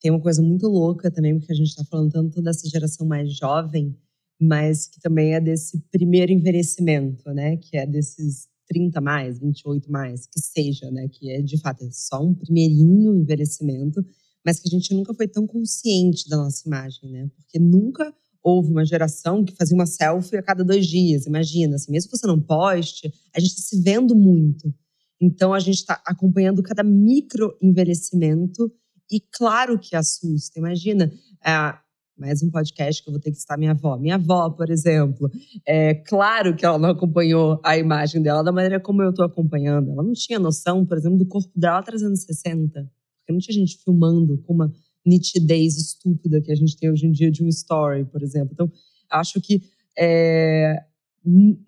[0.01, 3.37] Tem uma coisa muito louca também, porque a gente está falando tanto dessa geração mais
[3.37, 3.97] jovem,
[4.41, 7.57] mas que também é desse primeiro envelhecimento, né?
[7.57, 11.09] Que é desses 30 mais, 28 mais, que seja, né?
[11.09, 14.05] Que é de fato é só um primeirinho envelhecimento,
[14.45, 17.31] mas que a gente nunca foi tão consciente da nossa imagem, né?
[17.37, 21.27] Porque nunca houve uma geração que fazia uma selfie a cada dois dias.
[21.27, 24.73] Imagina, assim, mesmo que você não poste, a gente está se vendo muito.
[25.21, 28.71] Então a gente está acompanhando cada micro envelhecimento
[29.11, 30.59] e claro que assusta.
[30.59, 31.11] Imagina,
[31.45, 31.75] é,
[32.17, 33.99] mais um podcast que eu vou ter que citar minha avó.
[33.99, 35.31] Minha avó, por exemplo,
[35.67, 39.91] é claro que ela não acompanhou a imagem dela da maneira como eu estou acompanhando.
[39.91, 42.71] Ela não tinha noção, por exemplo, do corpo dela 360.
[43.19, 44.73] Porque não tinha gente filmando com uma
[45.05, 48.51] nitidez estúpida que a gente tem hoje em dia de um story, por exemplo.
[48.53, 48.71] Então,
[49.11, 49.63] acho que
[49.99, 50.77] é,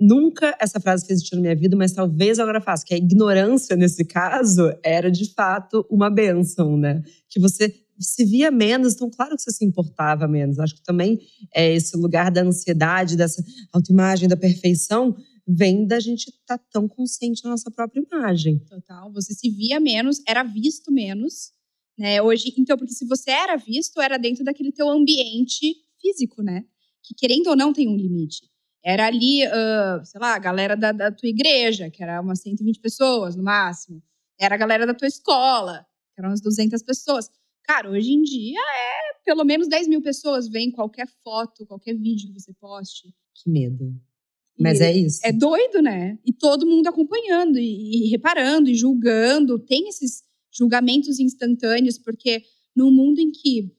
[0.01, 2.85] nunca essa frase fez sentido na minha vida, mas talvez agora faça.
[2.85, 7.03] Que a ignorância, nesse caso, era de fato uma benção, né?
[7.29, 10.59] Que você se via menos, então claro que você se importava menos.
[10.59, 11.21] Acho que também
[11.55, 16.89] é esse lugar da ansiedade, dessa autoimagem, da perfeição, vem da gente estar tá tão
[16.89, 18.59] consciente da nossa própria imagem.
[18.61, 19.13] Total.
[19.13, 21.53] Você se via menos, era visto menos,
[21.99, 22.21] né?
[22.21, 26.65] Hoje, então, porque se você era visto, era dentro daquele teu ambiente físico, né?
[27.03, 28.43] Que querendo ou não tem um limite.
[28.85, 32.79] Era ali, uh, sei lá, a galera da, da tua igreja, que era umas 120
[32.81, 34.03] pessoas no máximo.
[34.39, 37.29] Era a galera da tua escola, que eram umas 200 pessoas.
[37.67, 42.33] Cara, hoje em dia é pelo menos 10 mil pessoas veem qualquer foto, qualquer vídeo
[42.33, 43.13] que você poste.
[43.35, 43.93] Que medo.
[44.59, 45.21] Mas e é isso.
[45.25, 46.19] É doido, né?
[46.25, 49.59] E todo mundo acompanhando e, e reparando e julgando.
[49.59, 52.43] Tem esses julgamentos instantâneos, porque
[52.75, 53.71] num mundo em que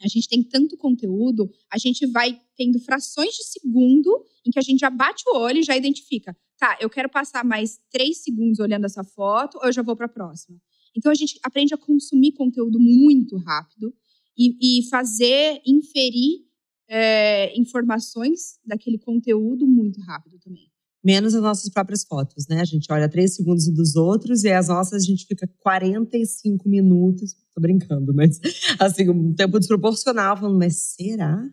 [0.00, 4.62] a gente tem tanto conteúdo, a gente vai tendo frações de segundo em que a
[4.62, 6.36] gente já bate o olho e já identifica.
[6.58, 10.06] Tá, eu quero passar mais três segundos olhando essa foto ou eu já vou para
[10.06, 10.60] a próxima.
[10.96, 13.94] Então a gente aprende a consumir conteúdo muito rápido
[14.36, 16.44] e, e fazer, inferir
[16.88, 20.70] é, informações daquele conteúdo muito rápido também.
[21.04, 22.60] Menos as nossas próprias fotos, né?
[22.60, 27.34] A gente olha três segundos dos outros e as nossas a gente fica 45 minutos.
[27.52, 28.38] Tô brincando, mas
[28.78, 31.50] assim, um tempo desproporcional, falando, mas será?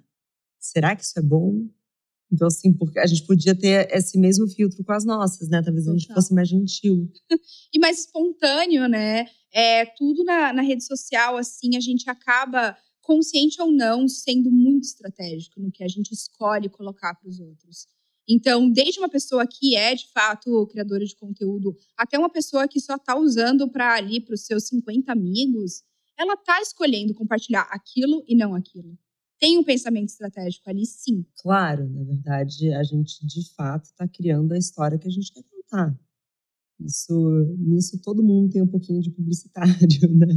[0.60, 1.68] Será que isso é bom?
[2.32, 5.62] Então, assim, porque a gente podia ter esse mesmo filtro com as nossas, né?
[5.64, 7.12] Talvez a gente fosse mais gentil.
[7.74, 9.26] e mais espontâneo, né?
[9.52, 14.84] É, tudo na, na rede social, assim, a gente acaba, consciente ou não, sendo muito
[14.84, 17.88] estratégico no que a gente escolhe colocar para os outros.
[18.30, 22.80] Então, desde uma pessoa que é de fato criadora de conteúdo, até uma pessoa que
[22.80, 25.82] só está usando para ali para os seus 50 amigos,
[26.16, 28.96] ela está escolhendo compartilhar aquilo e não aquilo
[29.40, 31.26] tem um pensamento estratégico ali, sim.
[31.42, 35.44] Claro, na verdade, a gente de fato está criando a história que a gente quer
[35.44, 35.98] contar.
[36.80, 37.14] Isso,
[37.58, 39.76] nisso todo mundo tem um pouquinho de publicitário,
[40.18, 40.28] né?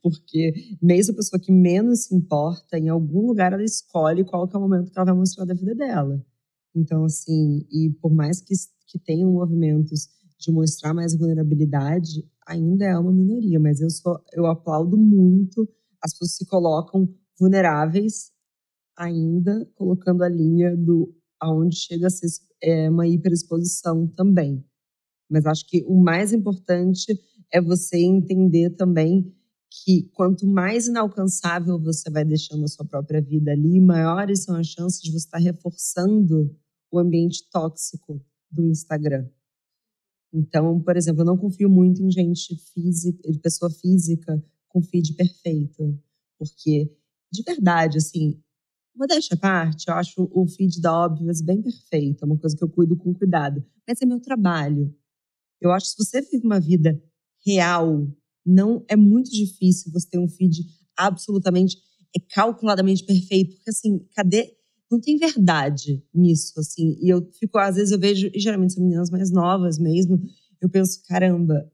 [0.00, 4.56] Porque mesmo a pessoa que menos se importa, em algum lugar ela escolhe qual é
[4.56, 6.24] o momento que ela vai mostrar da vida dela.
[6.74, 8.54] Então, assim, e por mais que,
[8.86, 14.46] que tenham movimentos de mostrar mais vulnerabilidade, ainda é uma minoria, mas eu sou eu
[14.46, 15.68] aplaudo muito
[16.00, 18.30] as pessoas se colocam vulneráveis
[18.98, 22.26] ainda colocando a linha do aonde chega a ser
[22.60, 24.64] é, uma hiperexposição também.
[25.30, 27.18] Mas acho que o mais importante
[27.52, 29.32] é você entender também
[29.70, 34.66] que quanto mais inalcançável você vai deixando a sua própria vida ali, maiores são as
[34.66, 36.54] chances de você estar reforçando
[36.90, 39.28] o ambiente tóxico do Instagram.
[40.32, 45.14] Então, por exemplo, eu não confio muito em gente física, de pessoa física com feed
[45.14, 45.98] perfeito,
[46.38, 46.90] porque
[47.30, 48.40] de verdade, assim,
[48.98, 52.64] modéstia à parte, eu acho o feed da Obvious bem perfeito, é uma coisa que
[52.64, 54.94] eu cuido com cuidado, mas é meu trabalho.
[55.60, 57.00] Eu acho que se você vive uma vida
[57.46, 58.06] real,
[58.44, 61.76] não é muito difícil você ter um feed absolutamente
[62.16, 64.56] é calculadamente perfeito, porque assim, cadê
[64.90, 66.96] não tem verdade nisso, assim.
[67.00, 70.18] E eu fico, às vezes eu vejo, e geralmente são meninas mais novas mesmo,
[70.60, 71.70] eu penso, caramba,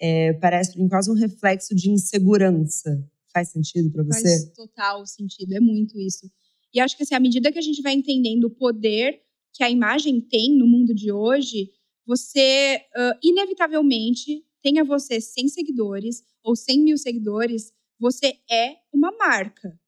[0.00, 3.06] é, parece quase um reflexo de insegurança.
[3.32, 4.22] Faz sentido para você?
[4.22, 6.30] Faz total sentido, é muito isso.
[6.74, 9.70] E acho que assim, à medida que a gente vai entendendo o poder que a
[9.70, 11.70] imagem tem no mundo de hoje,
[12.04, 19.78] você uh, inevitavelmente tenha você 100 seguidores ou 100 mil seguidores, você é uma marca.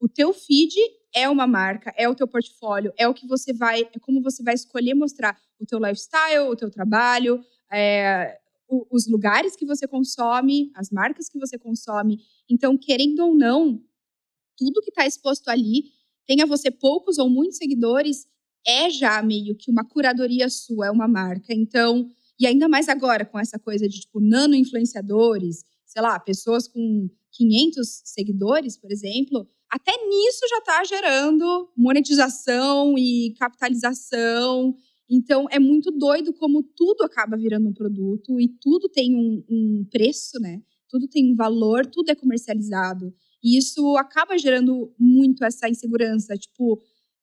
[0.00, 0.74] O teu feed
[1.14, 4.42] é uma marca, é o teu portfólio, é o que você vai, é como você
[4.42, 9.86] vai escolher mostrar o teu lifestyle, o teu trabalho, é, o, os lugares que você
[9.86, 12.20] consome, as marcas que você consome.
[12.48, 13.82] Então, querendo ou não,
[14.60, 15.84] tudo que está exposto ali,
[16.26, 18.26] tenha você poucos ou muitos seguidores,
[18.66, 21.54] é já meio que uma curadoria sua, é uma marca.
[21.54, 22.06] Então,
[22.38, 27.08] e ainda mais agora com essa coisa de tipo nano influenciadores, sei lá, pessoas com
[27.32, 34.74] 500 seguidores, por exemplo, até nisso já está gerando monetização e capitalização.
[35.08, 39.86] Então, é muito doido como tudo acaba virando um produto e tudo tem um, um
[39.90, 40.60] preço, né?
[40.88, 43.14] Tudo tem um valor, tudo é comercializado.
[43.42, 46.36] E isso acaba gerando muito essa insegurança.
[46.36, 46.82] Tipo,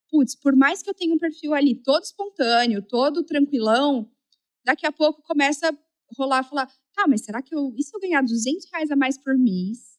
[0.09, 4.09] putz, por mais que eu tenha um perfil ali todo espontâneo, todo tranquilão,
[4.65, 5.73] daqui a pouco começa a
[6.17, 9.17] rolar, falar, tá, mas será que eu, e se eu ganhar 200 reais a mais
[9.17, 9.97] por mês?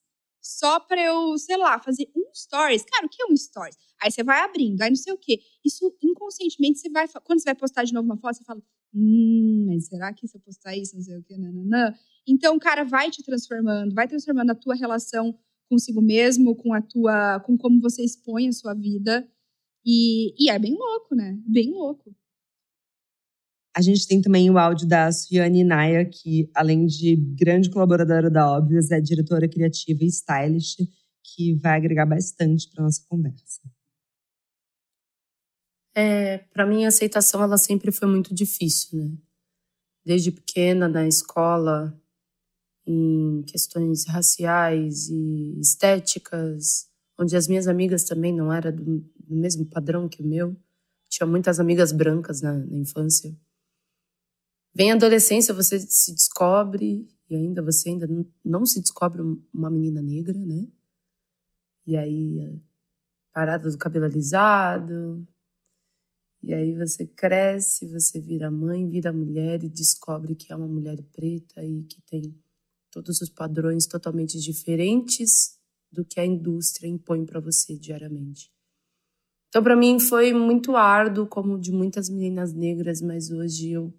[0.49, 2.83] só para eu, sei lá, fazer um stories.
[2.85, 3.77] Cara, o que é um stories?
[4.01, 5.41] Aí você vai abrindo, aí não sei o quê.
[5.65, 8.63] Isso inconscientemente você vai, quando você vai postar de novo uma foto, você fala,
[8.95, 11.93] hum, mas será que se eu postar isso, não sei o quê, nananã.
[12.27, 17.41] Então, cara vai te transformando, vai transformando a tua relação consigo mesmo, com a tua,
[17.41, 19.29] com como você expõe a sua vida.
[19.85, 21.39] E, e é bem louco, né?
[21.47, 22.15] Bem louco.
[23.77, 28.51] A gente tem também o áudio da Suiane Naya, que, além de grande colaboradora da
[28.51, 30.81] Óbvias, é diretora criativa e stylist,
[31.23, 33.61] que vai agregar bastante para nossa conversa.
[35.95, 39.17] É, para mim, a aceitação ela sempre foi muito difícil, né?
[40.05, 41.98] Desde pequena, na escola,
[42.91, 50.09] em questões raciais e estéticas, onde as minhas amigas também não eram do, mesmo padrão
[50.09, 50.57] que o meu.
[51.11, 53.37] Tinha muitas amigas brancas na, na infância.
[54.75, 58.09] Vem a adolescência, você se descobre, e ainda você ainda
[58.43, 59.21] não se descobre
[59.53, 60.67] uma menina negra, né?
[61.87, 62.59] E aí,
[63.35, 65.27] parada do cabelo alisado.
[66.43, 71.03] E aí você cresce, você vira mãe, vira mulher e descobre que é uma mulher
[71.13, 72.35] preta e que tem
[72.91, 75.59] todos os padrões totalmente diferentes
[75.91, 78.53] do que a indústria impõe para você diariamente.
[79.49, 83.95] Então, para mim, foi muito árduo, como de muitas meninas negras, mas hoje eu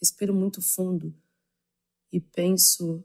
[0.00, 1.14] respiro muito fundo
[2.12, 3.02] e penso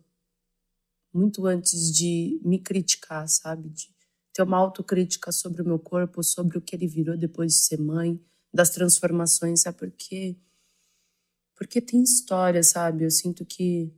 [1.14, 3.70] muito antes de me criticar, sabe?
[3.70, 3.94] De
[4.34, 7.80] ter uma autocrítica sobre o meu corpo, sobre o que ele virou depois de ser
[7.80, 8.20] mãe,
[8.54, 9.78] das transformações, sabe?
[9.78, 10.38] Porque,
[11.56, 13.06] porque tem história, sabe?
[13.06, 13.94] Eu sinto que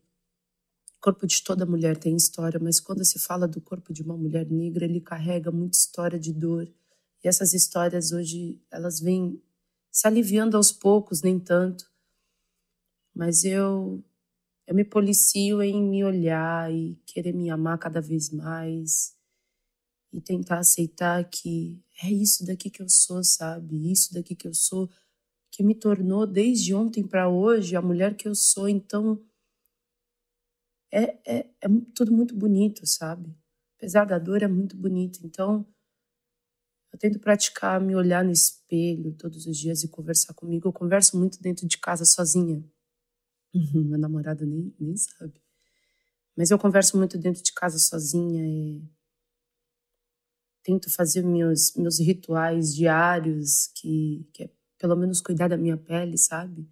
[1.03, 4.15] o corpo de toda mulher tem história, mas quando se fala do corpo de uma
[4.15, 6.67] mulher negra, ele carrega muita história de dor.
[7.23, 9.41] E essas histórias hoje, elas vêm
[9.91, 11.91] se aliviando aos poucos, nem tanto
[13.13, 14.03] mas eu
[14.65, 19.13] eu me policio em me olhar e querer me amar cada vez mais
[20.11, 23.91] e tentar aceitar que é isso daqui que eu sou, sabe?
[23.91, 24.89] Isso daqui que eu sou
[25.51, 28.69] que me tornou desde ontem para hoje a mulher que eu sou.
[28.69, 29.21] Então
[30.93, 33.35] é, é, é tudo muito bonito, sabe?
[33.77, 35.19] Apesar da dor, é muito bonito.
[35.25, 35.65] Então
[36.91, 40.67] eu tento praticar me olhar no espelho todos os dias e conversar comigo.
[40.67, 42.63] Eu converso muito dentro de casa sozinha
[43.73, 45.41] Meu namorado nem, nem sabe.
[46.35, 48.83] Mas eu converso muito dentro de casa sozinha e
[50.63, 56.17] tento fazer meus, meus rituais diários, que, que é pelo menos cuidar da minha pele,
[56.17, 56.67] sabe?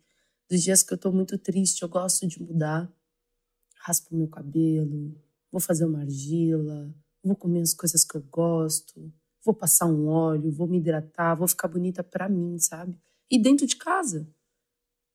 [0.50, 2.92] Dos dias que eu tô muito triste, eu gosto de mudar.
[3.84, 5.16] Raspo meu cabelo,
[5.52, 9.12] vou fazer uma argila, vou comer as coisas que eu gosto,
[9.44, 12.96] vou passar um óleo, vou me hidratar, vou ficar bonita para mim, sabe?
[13.30, 14.28] E dentro de casa.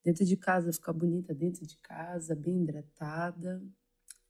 [0.03, 3.61] Dentro de casa, ficar bonita dentro de casa, bem hidratada,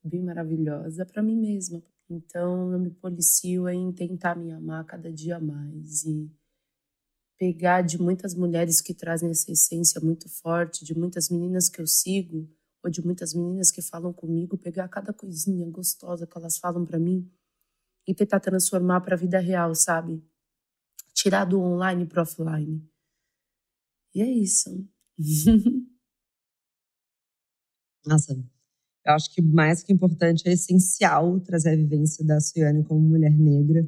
[0.04, 1.82] bem maravilhosa para mim mesma.
[2.10, 6.32] Então eu me policio em tentar me amar cada dia mais e
[7.38, 11.86] pegar de muitas mulheres que trazem essa essência muito forte, de muitas meninas que eu
[11.86, 12.50] sigo,
[12.88, 16.98] ou de muitas meninas que falam comigo, pegar cada coisinha gostosa que elas falam para
[16.98, 17.30] mim
[18.08, 20.24] e tentar transformar para a vida real, sabe?
[21.14, 22.82] Tirar do online para offline.
[24.16, 24.88] E é isso.
[28.06, 33.02] Nossa, eu acho que mais que importante é essencial trazer a vivência da Suiane como
[33.02, 33.86] mulher negra.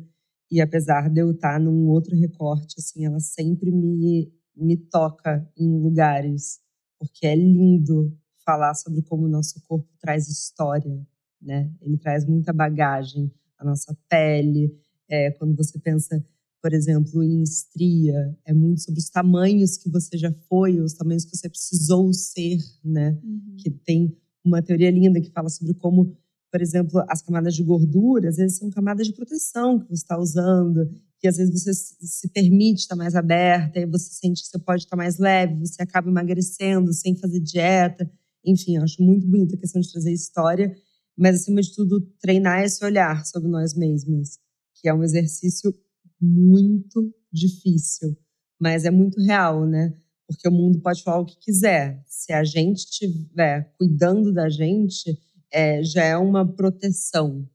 [0.51, 5.79] E apesar de eu estar num outro recorte, assim, ela sempre me, me toca em
[5.79, 6.59] lugares,
[6.97, 8.13] porque é lindo
[8.49, 10.99] falar sobre como o nosso corpo traz história,
[11.39, 11.71] né?
[11.79, 14.75] Ele traz muita bagagem, a nossa pele.
[15.07, 16.25] É, quando você pensa,
[16.59, 21.25] por exemplo, em estria, é muito sobre os tamanhos que você já foi, os tamanhos
[21.25, 23.19] que você precisou ser, né?
[23.23, 23.55] Uhum.
[23.59, 26.17] Que tem uma teoria linda que fala sobre como,
[26.51, 30.17] por exemplo, as camadas de gordura, às vezes são camadas de proteção que você está
[30.17, 30.89] usando,
[31.19, 34.83] que às vezes você se permite estar mais aberta, e você sente que você pode
[34.85, 38.09] estar mais leve, você acaba emagrecendo sem fazer dieta.
[38.45, 40.75] Enfim, eu acho muito bonita a questão de trazer história
[41.19, 44.39] mas acima de tudo treinar esse olhar sobre nós mesmos,
[44.75, 45.75] que é um exercício
[46.19, 48.17] muito difícil,
[48.57, 49.93] mas é muito real, né?
[50.25, 52.01] Porque o mundo pode falar o que quiser.
[52.07, 55.19] Se a gente estiver cuidando da gente,
[55.51, 57.45] é, já é uma proteção.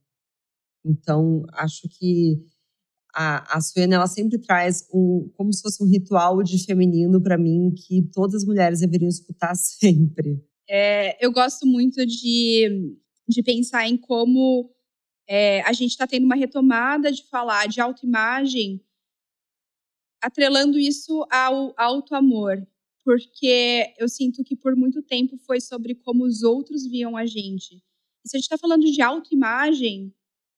[0.85, 2.45] Então, acho que
[3.15, 7.37] a, a Suena, ela sempre traz um, como se fosse um ritual de feminino para
[7.37, 10.45] mim que todas as mulheres deveriam escutar sempre.
[10.67, 12.97] É, eu gosto muito de
[13.27, 14.71] de pensar em como
[15.27, 18.79] é, a gente está tendo uma retomada de falar de autoimagem,
[20.21, 22.65] atrelando isso ao auto-amor.
[23.03, 27.75] Porque eu sinto que por muito tempo foi sobre como os outros viam a gente.
[28.23, 30.13] E se a gente está falando de autoimagem,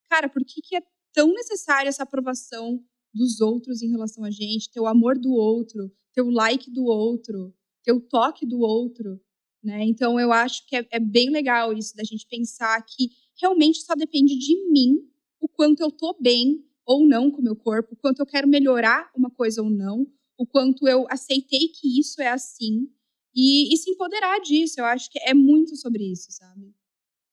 [0.10, 0.82] cara, por que, que é
[1.14, 2.82] tão necessária essa aprovação
[3.14, 6.86] dos outros em relação a gente, ter o amor do outro, ter o like do
[6.86, 7.54] outro,
[7.84, 9.20] ter o toque do outro?
[9.64, 9.84] Né?
[9.86, 13.96] Então, eu acho que é, é bem legal isso da gente pensar que realmente só
[13.96, 14.98] depende de mim
[15.40, 18.48] o quanto eu tô bem ou não com o meu corpo, o quanto eu quero
[18.48, 22.88] melhorar uma coisa ou não, o quanto eu aceitei que isso é assim
[23.36, 24.80] e, e se empoderar disso.
[24.80, 26.74] Eu acho que é muito sobre isso, sabe?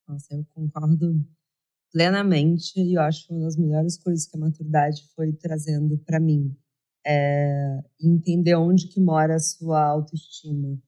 [0.09, 1.25] Nossa, eu concordo
[1.93, 6.55] plenamente e eu acho uma das melhores coisas que a maturidade foi trazendo para mim
[7.07, 10.81] é entender onde que mora a sua autoestima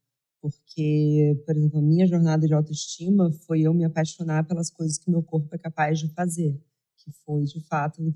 [0.50, 5.10] porque, por exemplo, a minha jornada de autoestima foi eu me apaixonar pelas coisas que
[5.10, 6.60] meu corpo é capaz de fazer,
[6.96, 8.14] que foi, de fato,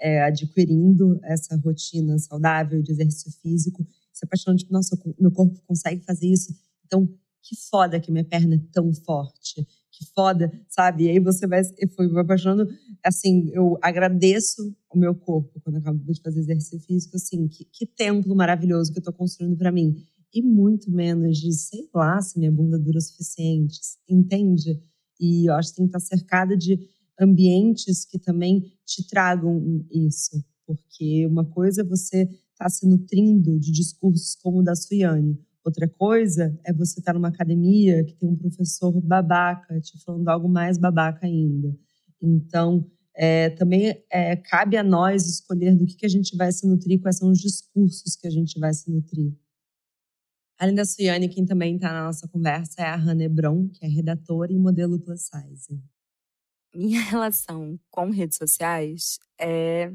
[0.00, 6.02] é, adquirindo essa rotina saudável de exercício físico, se apaixonando, tipo, nossa, meu corpo consegue
[6.04, 6.54] fazer isso,
[6.86, 7.08] então
[7.42, 11.04] que foda que minha perna é tão forte, que foda, sabe?
[11.04, 12.70] E aí você vai, eu fui me apaixonando,
[13.02, 17.86] assim, eu agradeço o meu corpo quando acabo de fazer exercício físico, assim, que, que
[17.86, 19.96] templo maravilhoso que eu tô construindo para mim
[20.32, 24.80] e muito menos de, sei lá, se minha bunda dura o suficiente, entende?
[25.20, 26.78] E eu acho que tem que estar cercada de
[27.18, 33.58] ambientes que também te tragam isso, porque uma coisa é você estar tá se nutrindo
[33.58, 38.14] de discursos como o da Suiane, outra coisa é você estar tá numa academia que
[38.14, 41.76] tem um professor babaca te falando algo mais babaca ainda.
[42.20, 46.66] Então, é, também é, cabe a nós escolher do que, que a gente vai se
[46.66, 49.32] nutrir, quais são os discursos que a gente vai se nutrir.
[50.58, 53.88] Além da Suiane, quem também está na nossa conversa é a Hannah Hebron, que é
[53.88, 55.80] redatora e modelo plus size.
[56.74, 59.92] Minha relação com redes sociais é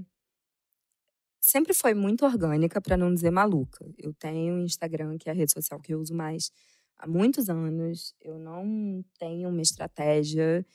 [1.41, 3.86] sempre foi muito orgânica, para não dizer maluca.
[3.97, 6.49] Eu tenho Instagram, que é a rede social que eu uso mais
[6.97, 8.16] há muitos anos.
[8.22, 10.66] Eu não tenho uma estratégia.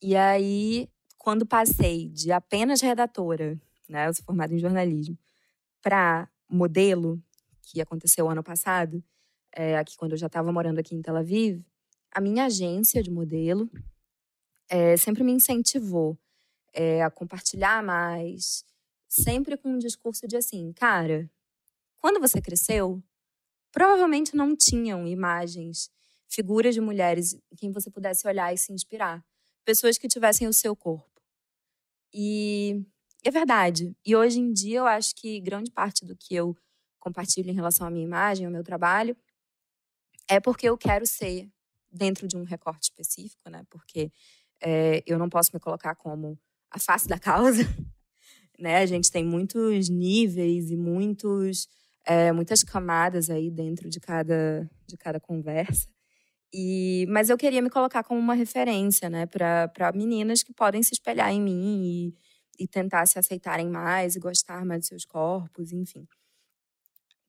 [0.00, 5.18] E aí, quando passei de apenas redatora, né, eu sou formada em jornalismo,
[5.82, 7.22] para modelo,
[7.60, 9.04] que aconteceu ano passado,
[9.58, 11.60] é, aqui quando eu já estava morando aqui em Tel Aviv,
[12.12, 13.68] a minha agência de modelo
[14.68, 16.16] é, sempre me incentivou
[16.72, 18.64] é, a compartilhar mais,
[19.08, 21.28] sempre com um discurso de assim, cara,
[21.96, 23.02] quando você cresceu,
[23.72, 25.90] provavelmente não tinham imagens
[26.28, 29.26] figuras de mulheres em quem você pudesse olhar e se inspirar.
[29.64, 31.20] Pessoas que tivessem o seu corpo.
[32.14, 32.80] E
[33.24, 33.92] é verdade.
[34.06, 36.56] E hoje em dia eu acho que grande parte do que eu
[37.00, 39.16] compartilho em relação à minha imagem, ao meu trabalho,
[40.28, 41.48] é porque eu quero ser
[41.90, 43.64] dentro de um recorte específico, né?
[43.70, 44.12] Porque
[44.62, 46.38] é, eu não posso me colocar como
[46.70, 47.62] a face da causa,
[48.58, 48.78] né?
[48.78, 51.68] A gente tem muitos níveis e muitos,
[52.06, 55.88] é, muitas camadas aí dentro de cada, de cada conversa.
[56.52, 60.94] E, mas eu queria me colocar como uma referência, né, para meninas que podem se
[60.94, 61.82] espelhar em mim
[62.58, 66.08] e, e tentar se aceitarem mais e gostar mais de seus corpos, enfim.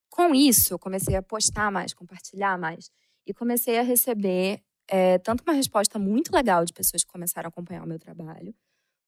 [0.10, 2.92] Com isso, eu comecei a postar mais, compartilhar mais
[3.26, 7.50] e comecei a receber é, tanto uma resposta muito legal de pessoas que começaram a
[7.50, 8.54] acompanhar o meu trabalho,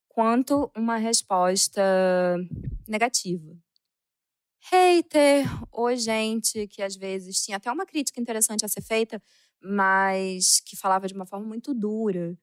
[0.08, 1.82] quanto uma resposta
[2.86, 3.56] negativa.
[4.70, 9.20] Hater, ou gente que às vezes tinha até uma crítica interessante a ser feita,
[9.60, 12.38] mas que falava de uma forma muito dura.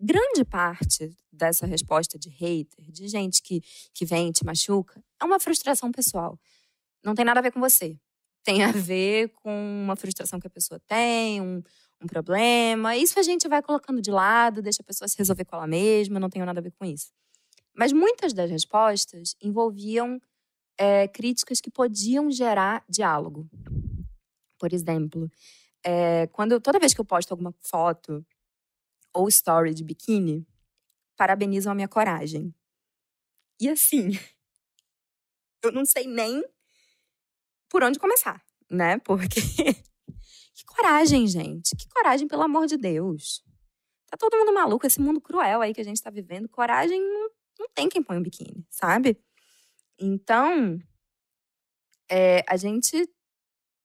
[0.00, 3.60] Grande parte dessa resposta de hater, de gente que,
[3.92, 6.38] que vem e te machuca, é uma frustração pessoal.
[7.04, 7.98] Não tem nada a ver com você.
[8.42, 9.50] Tem a ver com
[9.84, 11.62] uma frustração que a pessoa tem, um,
[12.02, 12.96] um problema.
[12.96, 16.20] Isso a gente vai colocando de lado, deixa a pessoa se resolver com ela mesma,
[16.20, 17.12] não tenho nada a ver com isso.
[17.74, 20.20] Mas muitas das respostas envolviam
[20.78, 23.48] é, críticas que podiam gerar diálogo.
[24.58, 25.30] Por exemplo,
[25.84, 28.24] é, quando toda vez que eu posto alguma foto
[29.12, 30.46] ou story de biquíni,
[31.16, 32.54] parabenizam a minha coragem.
[33.60, 34.10] E assim,
[35.62, 36.44] eu não sei nem
[37.74, 38.98] por onde começar, né?
[38.98, 39.40] Porque
[40.54, 41.74] Que coragem, gente.
[41.74, 43.42] Que coragem, pelo amor de Deus.
[44.08, 46.48] Tá todo mundo maluco, esse mundo cruel aí que a gente tá vivendo.
[46.48, 47.02] Coragem
[47.58, 49.18] não, tem quem põe um biquíni, sabe?
[49.98, 50.78] Então,
[52.08, 53.08] é, a gente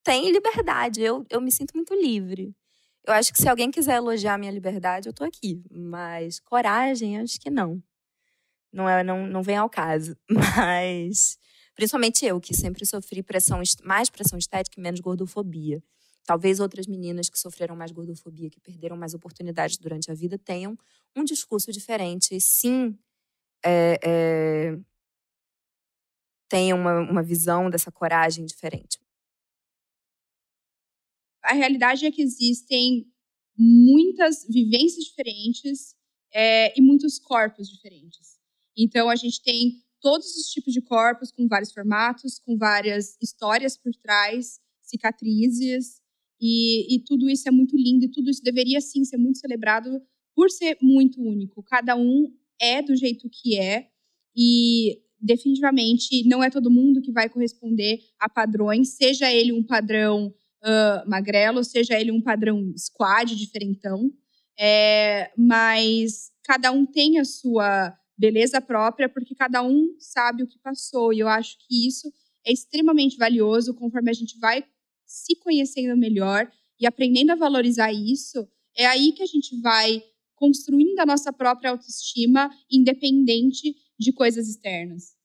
[0.04, 1.02] tem liberdade.
[1.02, 2.56] Eu, eu me sinto muito livre.
[3.08, 5.64] Eu acho que se alguém quiser elogiar minha liberdade, eu tô aqui.
[5.72, 7.82] Mas coragem, acho que não.
[8.72, 10.16] Não, é, não, não vem ao caso.
[10.30, 11.39] Mas,
[11.80, 15.82] principalmente eu, que sempre sofri pressão, mais pressão estética e menos gordofobia.
[16.26, 20.78] Talvez outras meninas que sofreram mais gordofobia, que perderam mais oportunidades durante a vida, tenham
[21.16, 22.36] um discurso diferente.
[22.36, 23.00] E sim,
[23.64, 24.80] é, é,
[26.50, 29.00] tenham uma, uma visão dessa coragem diferente.
[31.42, 33.10] A realidade é que existem
[33.58, 35.96] muitas vivências diferentes
[36.34, 38.38] é, e muitos corpos diferentes.
[38.76, 43.78] Então, a gente tem todos os tipos de corpos, com vários formatos, com várias histórias
[43.78, 46.02] por trás, cicatrizes,
[46.42, 50.02] e, e tudo isso é muito lindo e tudo isso deveria sim ser muito celebrado
[50.34, 51.62] por ser muito único.
[51.64, 53.90] Cada um é do jeito que é
[54.36, 60.34] e definitivamente não é todo mundo que vai corresponder a padrões, seja ele um padrão
[60.64, 64.10] uh, magrelo, seja ele um padrão squad, diferentão.
[64.58, 70.60] É, mas cada um tem a sua beleza própria, porque cada um sabe o que
[70.60, 71.14] passou.
[71.14, 72.12] E eu acho que isso
[72.46, 74.66] é extremamente valioso conforme a gente vai
[75.06, 78.46] se conhecendo melhor e aprendendo a valorizar isso,
[78.78, 80.04] é aí que a gente vai
[80.36, 85.16] construindo a nossa própria autoestima, independente de coisas externas.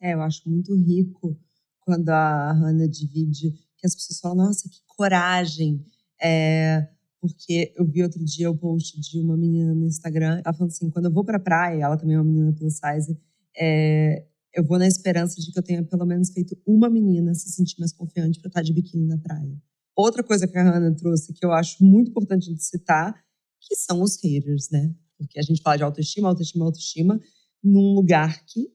[0.00, 1.38] É, eu acho muito rico
[1.80, 5.84] quando a Hannah divide que as pessoas falam, nossa, que coragem.
[6.20, 6.86] É,
[7.20, 10.90] porque eu vi outro dia o post de uma menina no Instagram, ela falando assim,
[10.90, 13.18] quando eu vou pra praia, ela também é uma menina plus size,
[13.56, 17.50] é, eu vou na esperança de que eu tenha pelo menos feito uma menina se
[17.50, 19.60] sentir mais confiante para estar de biquíni na praia.
[19.96, 23.14] Outra coisa que a Hannah trouxe que eu acho muito importante de citar,
[23.60, 24.94] que são os haters, né?
[25.16, 27.20] Porque a gente fala de autoestima, autoestima, autoestima,
[27.62, 28.68] num lugar que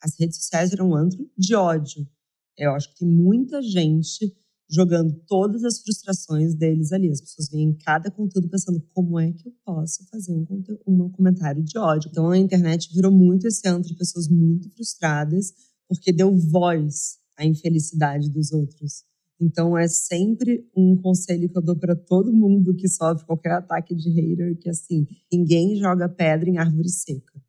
[0.00, 2.08] as redes sociais eram um antro de ódio.
[2.56, 4.32] Eu acho que tem muita gente
[4.70, 7.10] jogando todas as frustrações deles ali.
[7.10, 10.46] As pessoas veem cada conteúdo pensando como é que eu posso fazer um,
[10.86, 12.10] um comentário de ódio.
[12.10, 15.52] Então a internet virou muito esse antro de pessoas muito frustradas
[15.88, 19.04] porque deu voz à infelicidade dos outros.
[19.40, 23.94] Então é sempre um conselho que eu dou para todo mundo que sofre qualquer ataque
[23.94, 27.40] de hater, que assim, ninguém joga pedra em árvore seca.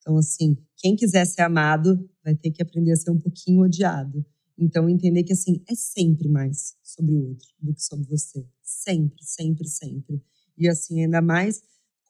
[0.00, 4.24] Então assim, quem quiser ser amado vai ter que aprender a ser um pouquinho odiado.
[4.58, 8.46] Então, entender que, assim, é sempre mais sobre o outro do que sobre você.
[8.62, 10.22] Sempre, sempre, sempre.
[10.56, 11.60] E, assim, ainda mais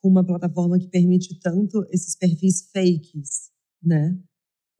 [0.00, 3.50] com uma plataforma que permite tanto esses perfis fakes,
[3.82, 4.16] né?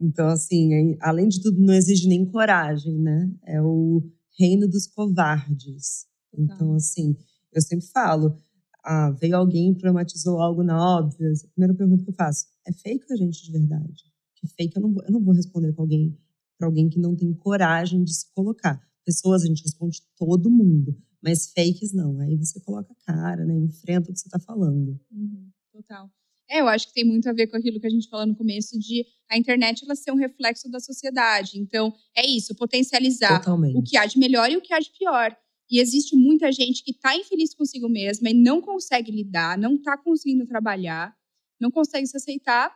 [0.00, 3.30] Então, assim, além de tudo, não exige nem coragem, né?
[3.44, 4.02] É o
[4.38, 6.06] reino dos covardes.
[6.32, 7.16] Então, assim,
[7.52, 8.36] eu sempre falo,
[8.84, 12.72] ah, veio alguém e problematizou algo na óbvia, a primeira pergunta que eu faço, é
[12.72, 14.04] fake ou é gente de verdade?
[14.36, 16.16] Que fake eu não vou, eu não vou responder com alguém
[16.58, 18.80] para alguém que não tem coragem de se colocar.
[19.04, 22.20] Pessoas, a gente responde todo mundo, Mas fakes não.
[22.20, 23.56] Aí você coloca a cara, né?
[23.56, 24.98] Enfrenta o que você está falando.
[25.10, 26.10] Uhum, total.
[26.48, 28.36] É, eu acho que tem muito a ver com aquilo que a gente falou no
[28.36, 31.58] começo de a internet ela ser um reflexo da sociedade.
[31.58, 33.76] Então, é isso, potencializar Totalmente.
[33.76, 35.36] o que há de melhor e o que há de pior.
[35.68, 39.98] E existe muita gente que está infeliz consigo mesma e não consegue lidar, não está
[39.98, 41.16] conseguindo trabalhar,
[41.60, 42.72] não consegue se aceitar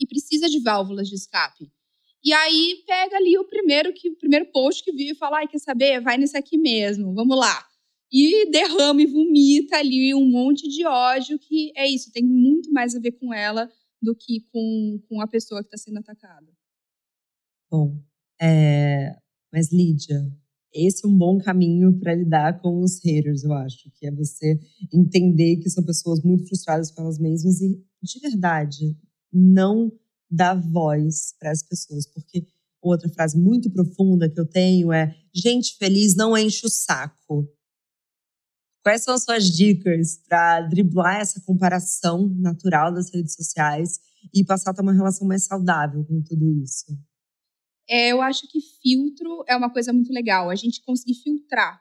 [0.00, 1.72] e precisa de válvulas de escape.
[2.24, 5.48] E aí pega ali o primeiro que o primeiro post que viu e fala: "Ai,
[5.48, 6.00] quer saber?
[6.00, 7.14] Vai nesse aqui mesmo.
[7.14, 7.66] Vamos lá."
[8.12, 12.94] E derrama e vomita ali um monte de ódio que é isso, tem muito mais
[12.94, 13.70] a ver com ela
[14.02, 16.46] do que com, com a pessoa que está sendo atacada.
[17.70, 17.98] Bom,
[18.38, 19.16] é...
[19.50, 20.20] mas Lídia,
[20.74, 24.58] esse é um bom caminho para lidar com os haters, eu acho, que é você
[24.92, 28.96] entender que são pessoas muito frustradas com elas mesmas e, de verdade,
[29.32, 29.90] não
[30.32, 32.46] dar voz para as pessoas, porque
[32.80, 37.46] outra frase muito profunda que eu tenho é: gente feliz não enche o saco.
[38.82, 44.00] Quais são as suas dicas para driblar essa comparação natural das redes sociais
[44.34, 46.86] e passar a ter uma relação mais saudável com tudo isso?
[47.88, 50.50] É, eu acho que filtro é uma coisa muito legal.
[50.50, 51.80] A gente conseguir filtrar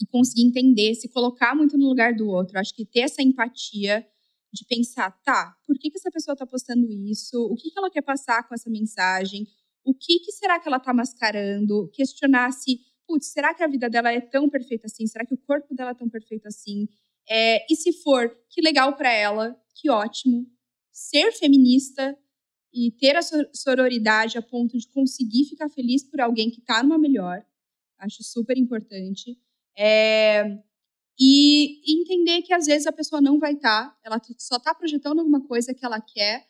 [0.00, 2.58] e conseguir entender, se colocar muito no lugar do outro.
[2.58, 4.06] Acho que ter essa empatia
[4.52, 7.40] de pensar, tá, por que, que essa pessoa está postando isso?
[7.46, 9.46] O que, que ela quer passar com essa mensagem?
[9.84, 11.88] O que, que será que ela está mascarando?
[11.92, 12.80] Questionar se
[13.10, 15.04] putz, será que a vida dela é tão perfeita assim?
[15.06, 16.88] Será que o corpo dela é tão perfeito assim?
[17.28, 20.46] É, e se for, que legal para ela, que ótimo.
[20.92, 22.16] Ser feminista
[22.72, 23.22] e ter a
[23.52, 27.44] sororidade a ponto de conseguir ficar feliz por alguém que está numa melhor,
[27.98, 29.36] acho super importante.
[29.76, 30.58] É,
[31.20, 35.18] e entender que às vezes a pessoa não vai estar, tá, ela só está projetando
[35.18, 36.46] alguma coisa que ela quer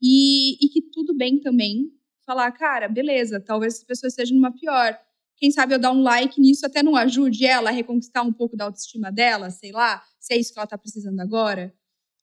[0.00, 1.92] e, e que tudo bem também
[2.24, 4.98] falar, cara, beleza, talvez essa pessoa esteja numa pior,
[5.36, 8.56] quem sabe eu dar um like nisso até não ajude ela a reconquistar um pouco
[8.56, 11.74] da autoestima dela, sei lá, se é isso que ela está precisando agora.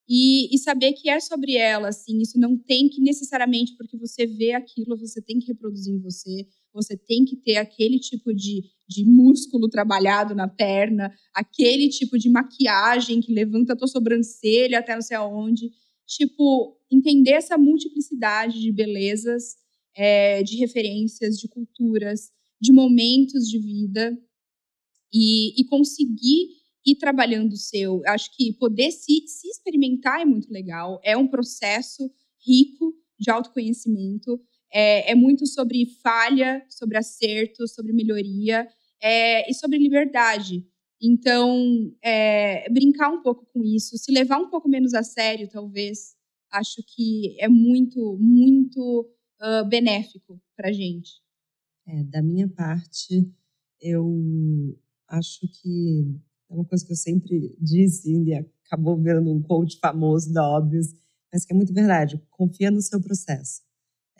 [0.09, 4.25] E, e, saber que é sobre ela, assim, isso não tem que necessariamente porque você
[4.25, 8.63] vê aquilo, você tem que reproduzir em você, você tem que ter aquele tipo de,
[8.87, 14.93] de músculo trabalhado na perna, aquele tipo de maquiagem que levanta a tua sobrancelha até
[14.95, 15.71] não sei aonde.
[16.07, 19.55] Tipo, entender essa multiplicidade de belezas,
[19.95, 24.17] é, de referências, de culturas, de momentos de vida
[25.13, 28.01] e, e conseguir ir trabalhando o seu.
[28.07, 32.09] Acho que poder se, se experimentar é muito legal, é um processo
[32.45, 34.39] rico de autoconhecimento,
[34.71, 38.67] é, é muito sobre falha, sobre acerto, sobre melhoria
[39.01, 40.65] é, e sobre liberdade.
[41.01, 46.15] Então, é, brincar um pouco com isso, se levar um pouco menos a sério, talvez,
[46.51, 49.09] acho que é muito, muito
[49.41, 51.21] uh, benéfico para gente.
[51.87, 53.27] É, da minha parte,
[53.81, 56.05] eu acho que
[56.49, 58.33] é uma coisa que eu sempre disse e
[58.65, 60.93] acabou virando um coach famoso da Óbvios,
[61.33, 62.21] mas que é muito verdade.
[62.29, 63.61] Confia no seu processo.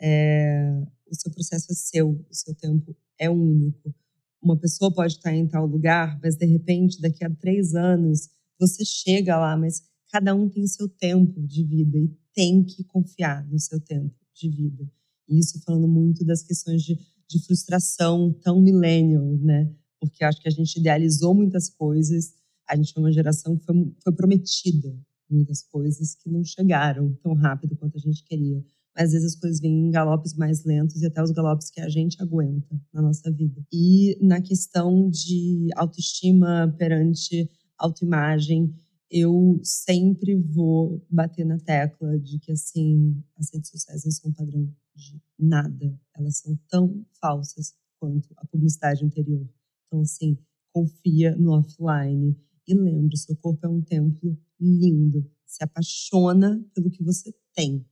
[0.02, 3.94] É, o seu processo é seu, o seu tempo é único.
[4.42, 8.28] Uma pessoa pode estar em tal lugar, mas de repente, daqui a três anos,
[8.58, 12.82] você chega lá, mas cada um tem o seu tempo de vida e tem que
[12.84, 14.90] confiar no seu tempo de vida.
[15.28, 16.98] Isso falando muito das questões de
[17.32, 19.72] de frustração tão millennial, né?
[19.98, 22.34] Porque acho que a gente idealizou muitas coisas,
[22.68, 24.94] a gente foi uma geração que foi, foi prometida
[25.30, 28.62] muitas coisas que não chegaram tão rápido quanto a gente queria.
[28.94, 31.88] Às vezes as coisas vêm em galopes mais lentos e até os galopes que a
[31.88, 33.62] gente aguenta na nossa vida.
[33.72, 38.74] E na questão de autoestima perante autoimagem,
[39.10, 44.64] eu sempre vou bater na tecla de que assim as redes sociais não são padrão
[44.94, 45.98] de nada.
[46.16, 49.46] Elas são tão falsas quanto a publicidade anterior.
[49.86, 50.36] Então, assim,
[50.72, 52.36] confia no offline
[52.66, 55.28] e lembre, seu corpo é um templo lindo.
[55.44, 57.84] Se apaixona pelo que você tem.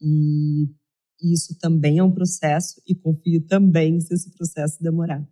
[0.00, 0.68] E
[1.22, 5.22] isso também é um processo e confie também se esse processo demorar.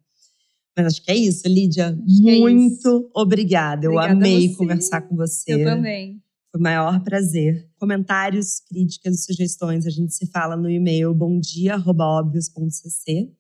[0.76, 1.88] Mas acho que é isso, Lídia.
[1.88, 3.86] Acho muito é obrigada.
[3.86, 5.54] Eu amei conversar com você.
[5.54, 6.22] Eu também.
[6.50, 7.66] Foi o maior prazer.
[7.78, 13.32] Comentários, críticas e sugestões, a gente se fala no e-mail bomdia.obvios.cc.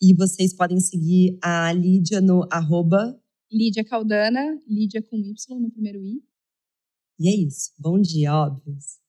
[0.00, 3.20] E vocês podem seguir a Lídia no arroba...
[3.50, 6.22] Lídia Caldana, Lídia com Y no primeiro I.
[7.18, 7.72] E é isso.
[7.78, 9.00] Bom dia, óbvios.